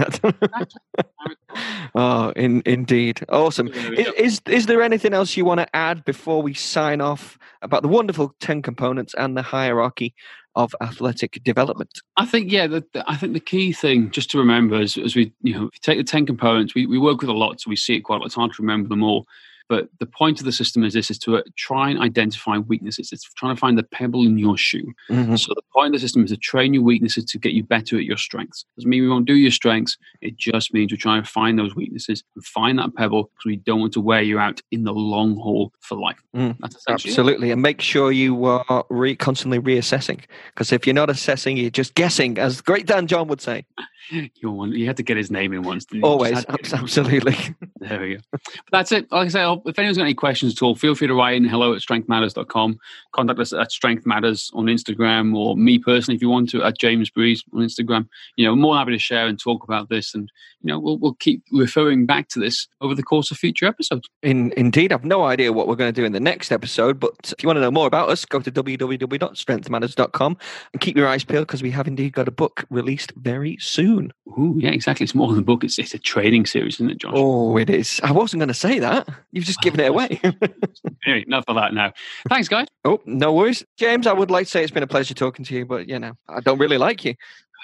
oh, 1.96 2.30
in, 2.36 2.62
indeed, 2.64 3.24
awesome. 3.30 3.68
Is, 3.68 4.08
is 4.16 4.40
is 4.46 4.66
there 4.66 4.82
anything 4.82 5.12
else 5.12 5.36
you 5.36 5.44
want 5.44 5.58
to 5.58 5.76
add 5.76 6.04
before 6.04 6.40
we 6.40 6.54
sign 6.54 7.00
off 7.00 7.36
about 7.62 7.82
the 7.82 7.88
wonderful 7.88 8.34
ten 8.40 8.62
components 8.62 9.12
and 9.18 9.36
the 9.36 9.42
hierarchy 9.42 10.14
of 10.54 10.74
athletic 10.80 11.42
development? 11.44 12.00
I 12.16 12.26
think 12.26 12.50
yeah. 12.50 12.66
The, 12.66 12.84
the- 12.92 13.04
I 13.10 13.16
think 13.16 13.32
the 13.32 13.40
key 13.40 13.72
thing 13.72 14.10
just 14.10 14.30
to 14.32 14.38
remember 14.38 14.80
is 14.80 14.96
as 14.98 15.16
we 15.16 15.32
you 15.42 15.54
know 15.54 15.70
take 15.80 15.98
the 15.98 16.04
ten 16.04 16.26
components, 16.26 16.74
we, 16.74 16.86
we 16.86 16.98
work 16.98 17.20
with 17.20 17.30
a 17.30 17.34
lot, 17.34 17.60
so 17.60 17.70
we 17.70 17.76
see 17.76 17.96
it 17.96 18.00
quite 18.00 18.16
a 18.16 18.18
lot. 18.20 18.26
It's 18.26 18.34
hard 18.34 18.52
to 18.52 18.62
remember 18.62 18.88
them 18.88 19.02
all. 19.02 19.26
But 19.72 19.88
the 20.00 20.06
point 20.20 20.38
of 20.38 20.44
the 20.44 20.52
system 20.52 20.84
is 20.84 20.92
this: 20.92 21.10
is 21.10 21.18
to 21.20 21.38
uh, 21.38 21.42
try 21.56 21.88
and 21.88 21.98
identify 21.98 22.58
weaknesses. 22.58 23.10
It's 23.10 23.24
trying 23.40 23.54
to 23.56 23.60
find 23.64 23.78
the 23.78 23.82
pebble 23.98 24.22
in 24.26 24.36
your 24.36 24.58
shoe. 24.58 24.92
Mhm. 25.10 25.38
So 25.38 25.54
the 25.54 25.62
point 25.72 25.86
of 25.88 25.92
the 25.92 25.98
system 26.06 26.22
is 26.24 26.30
to 26.30 26.36
train 26.36 26.74
your 26.74 26.82
weaknesses 26.82 27.24
to 27.24 27.38
get 27.38 27.52
you 27.54 27.62
better 27.62 27.96
at 27.96 28.04
your 28.04 28.18
strengths. 28.18 28.66
Doesn't 28.76 28.90
mean 28.90 29.02
we 29.02 29.08
won't 29.08 29.26
do 29.26 29.34
your 29.34 29.50
strengths. 29.50 29.96
It 30.20 30.36
just 30.36 30.74
means 30.74 30.92
we're 30.92 30.98
trying 30.98 31.22
to 31.22 31.28
find 31.40 31.58
those 31.58 31.74
weaknesses 31.74 32.22
and 32.34 32.44
find 32.44 32.78
that 32.80 32.94
pebble 32.94 33.22
because 33.34 33.46
we 33.46 33.56
don't 33.56 33.80
want 33.80 33.94
to 33.94 34.00
wear 34.02 34.20
you 34.20 34.38
out 34.38 34.60
in 34.70 34.84
the 34.84 34.92
long 34.92 35.36
haul 35.36 35.72
for 35.80 35.96
life. 35.96 36.20
Mm, 36.36 36.56
That's 36.60 36.76
essentially 36.76 37.10
it. 37.10 37.12
Absolutely, 37.18 37.50
and 37.50 37.62
make 37.62 37.80
sure 37.80 38.12
you 38.12 38.44
are 38.44 38.84
re- 38.90 39.16
constantly 39.16 39.58
reassessing. 39.58 40.20
Because 40.52 40.70
if 40.70 40.86
you're 40.86 40.94
not 41.02 41.08
assessing, 41.08 41.56
you're 41.56 41.70
just 41.70 41.94
guessing, 41.94 42.36
as 42.36 42.60
Great 42.60 42.84
Dan 42.86 43.06
John 43.06 43.26
would 43.28 43.40
say. 43.40 43.64
You 44.10 44.66
you 44.66 44.84
had 44.86 44.96
to 44.96 45.02
get 45.04 45.16
his 45.16 45.30
name 45.30 45.52
in 45.52 45.62
once. 45.62 45.86
Always, 46.02 46.44
absolutely. 46.48 47.36
There 47.88 48.00
we 48.00 48.14
go. 48.14 48.20
But 48.30 48.40
that's 48.70 48.92
it. 48.92 49.10
Like 49.10 49.26
I 49.26 49.28
say, 49.28 49.60
if 49.66 49.78
anyone's 49.78 49.98
got 49.98 50.04
any 50.04 50.14
questions 50.14 50.54
at 50.54 50.62
all, 50.62 50.74
feel 50.74 50.94
free 50.94 51.08
to 51.08 51.14
write 51.14 51.36
in 51.36 51.44
hello 51.44 51.74
at 51.74 51.80
strengthmatters.com. 51.80 52.78
Contact 53.12 53.40
us 53.40 53.52
at 53.52 53.72
Strength 53.72 54.06
Matters 54.06 54.50
on 54.54 54.66
Instagram, 54.66 55.36
or 55.36 55.56
me 55.56 55.78
personally, 55.78 56.16
if 56.16 56.22
you 56.22 56.28
want 56.28 56.48
to, 56.50 56.62
at 56.62 56.78
James 56.78 57.10
Breeze 57.10 57.42
on 57.52 57.60
Instagram. 57.60 58.08
You 58.36 58.46
know, 58.46 58.54
more 58.54 58.76
happy 58.76 58.92
to 58.92 58.98
share 58.98 59.26
and 59.26 59.38
talk 59.38 59.64
about 59.64 59.88
this, 59.88 60.14
and 60.14 60.30
you 60.62 60.68
know, 60.68 60.78
we'll 60.78 60.98
we'll 60.98 61.14
keep 61.14 61.42
referring 61.52 62.06
back 62.06 62.28
to 62.28 62.38
this 62.38 62.68
over 62.80 62.94
the 62.94 63.02
course 63.02 63.30
of 63.30 63.36
future 63.36 63.66
episodes. 63.66 64.08
In, 64.22 64.52
indeed, 64.56 64.92
I've 64.92 65.04
no 65.04 65.24
idea 65.24 65.52
what 65.52 65.66
we're 65.66 65.76
going 65.76 65.92
to 65.92 66.00
do 66.00 66.04
in 66.04 66.12
the 66.12 66.20
next 66.20 66.52
episode, 66.52 67.00
but 67.00 67.32
if 67.36 67.42
you 67.42 67.48
want 67.48 67.56
to 67.56 67.60
know 67.60 67.70
more 67.70 67.86
about 67.86 68.08
us, 68.08 68.24
go 68.24 68.40
to 68.40 68.50
www.strengthmatters.com 68.50 70.36
and 70.72 70.80
keep 70.80 70.96
your 70.96 71.08
eyes 71.08 71.24
peeled 71.24 71.46
because 71.46 71.62
we 71.62 71.70
have 71.72 71.88
indeed 71.88 72.12
got 72.12 72.28
a 72.28 72.32
book 72.32 72.64
released 72.70 73.12
very 73.16 73.56
soon. 73.60 74.12
Ooh, 74.38 74.54
yeah, 74.58 74.70
exactly. 74.70 75.04
It's 75.04 75.14
more 75.14 75.28
than 75.28 75.40
a 75.40 75.42
book; 75.42 75.64
it's 75.64 75.78
it's 75.78 75.94
a 75.94 75.98
training 75.98 76.46
series, 76.46 76.74
isn't 76.74 76.90
it, 76.90 76.98
Josh? 76.98 77.12
Oh, 77.14 77.56
it 77.56 77.68
is. 77.72 78.00
I 78.02 78.12
wasn't 78.12 78.40
going 78.40 78.48
to 78.48 78.54
say 78.54 78.78
that. 78.78 79.08
You've 79.32 79.44
just 79.44 79.60
given 79.60 79.80
it 79.80 79.88
away. 79.88 80.20
anyway, 81.06 81.24
enough 81.26 81.44
of 81.48 81.56
that 81.56 81.74
now. 81.74 81.92
Thanks, 82.28 82.48
guys. 82.48 82.66
Oh, 82.84 83.00
no 83.06 83.32
worries, 83.32 83.64
James. 83.76 84.06
I 84.06 84.12
would 84.12 84.30
like 84.30 84.46
to 84.46 84.50
say 84.50 84.62
it's 84.62 84.72
been 84.72 84.82
a 84.82 84.88
pleasure 84.88 85.14
talking 85.14 85.44
to 85.44 85.54
you, 85.54 85.66
but 85.66 85.88
you 85.88 85.98
know, 85.98 86.12
I 86.28 86.40
don't 86.40 86.58
really 86.58 86.78
like 86.78 87.04
you. 87.04 87.14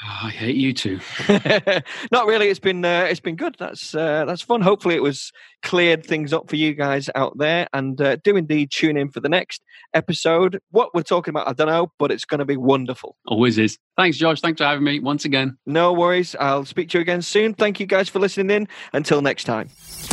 Oh, 0.01 0.27
I 0.27 0.31
hate 0.31 0.55
you 0.55 0.73
too. 0.73 1.01
Not 2.13 2.27
really. 2.27 2.49
It's 2.49 2.61
been 2.61 2.85
uh, 2.85 3.09
it's 3.11 3.19
been 3.19 3.35
good. 3.35 3.57
That's 3.59 3.97
uh, 3.97 4.25
that's 4.27 4.43
fun. 4.43 4.61
Hopefully, 4.61 4.95
it 4.95 5.03
was 5.03 5.33
cleared 5.65 6.07
things 6.07 6.33
up 6.33 6.49
for 6.49 6.55
you 6.55 6.73
guys 6.75 7.11
out 7.17 7.37
there. 7.37 7.67
And 7.73 8.01
uh, 8.01 8.17
do 8.23 8.37
indeed 8.37 8.71
tune 8.71 8.97
in 8.97 9.11
for 9.11 9.19
the 9.19 9.29
next 9.29 9.61
episode. 9.95 10.61
What 10.71 10.95
we're 10.95 11.03
talking 11.03 11.31
about, 11.31 11.49
I 11.49 11.53
don't 11.53 11.67
know, 11.67 11.91
but 11.99 12.13
it's 12.13 12.25
going 12.25 12.39
to 12.39 12.45
be 12.45 12.57
wonderful. 12.57 13.17
Always 13.27 13.59
is. 13.59 13.77
Thanks, 13.99 14.17
Josh. 14.17 14.41
Thanks 14.41 14.61
for 14.61 14.65
having 14.65 14.85
me 14.85 15.01
once 15.01 15.25
again. 15.25 15.59
No 15.67 15.93
worries. 15.93 16.37
I'll 16.39 16.65
speak 16.65 16.89
to 16.91 16.99
you 16.99 17.03
again 17.03 17.21
soon. 17.21 17.53
Thank 17.53 17.81
you 17.81 17.87
guys 17.87 18.09
for 18.09 18.21
listening 18.21 18.49
in. 18.49 18.69
Until 18.93 19.21
next 19.21 19.43
time. 19.43 19.71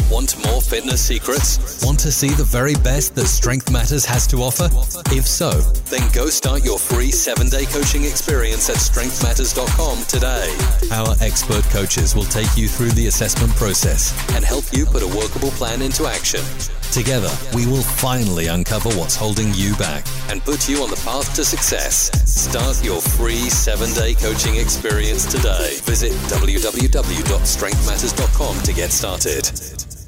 Want 0.09 0.35
more 0.43 0.59
fitness 0.59 1.05
secrets? 1.05 1.85
Want 1.85 1.99
to 1.99 2.11
see 2.11 2.29
the 2.29 2.43
very 2.43 2.73
best 2.73 3.13
that 3.13 3.27
Strength 3.27 3.71
Matters 3.71 4.03
has 4.03 4.25
to 4.27 4.37
offer? 4.37 4.69
If 5.15 5.27
so, 5.27 5.51
then 5.91 6.11
go 6.13 6.29
start 6.29 6.65
your 6.65 6.79
free 6.79 7.11
seven 7.11 7.47
day 7.47 7.65
coaching 7.65 8.05
experience 8.05 8.71
at 8.71 8.77
strengthmatters.com 8.77 10.05
today. 10.05 10.49
Our 10.91 11.15
expert 11.21 11.63
coaches 11.65 12.15
will 12.15 12.25
take 12.25 12.57
you 12.57 12.67
through 12.67 12.91
the 12.91 13.05
assessment 13.05 13.53
process 13.55 14.13
and 14.33 14.43
help 14.43 14.65
you 14.73 14.87
put 14.87 15.03
a 15.03 15.07
workable 15.07 15.51
plan 15.51 15.83
into 15.83 16.07
action. 16.07 16.41
Together, 16.95 17.29
we 17.53 17.67
will 17.67 17.81
finally 17.81 18.47
uncover 18.47 18.87
what's 18.91 19.17
holding 19.17 19.53
you 19.53 19.75
back 19.75 20.05
and 20.29 20.41
put 20.45 20.69
you 20.69 20.81
on 20.81 20.89
the 20.89 20.95
path 21.03 21.35
to 21.35 21.43
success. 21.43 22.09
Start 22.23 22.81
your 22.85 23.01
free 23.01 23.49
seven 23.49 23.93
day 23.93 24.13
coaching 24.13 24.55
experience 24.55 25.25
today. 25.25 25.75
Visit 25.83 26.13
www.strengthmatters.com 26.31 28.61
to 28.61 28.73
get 28.73 28.93
started. 28.93 30.04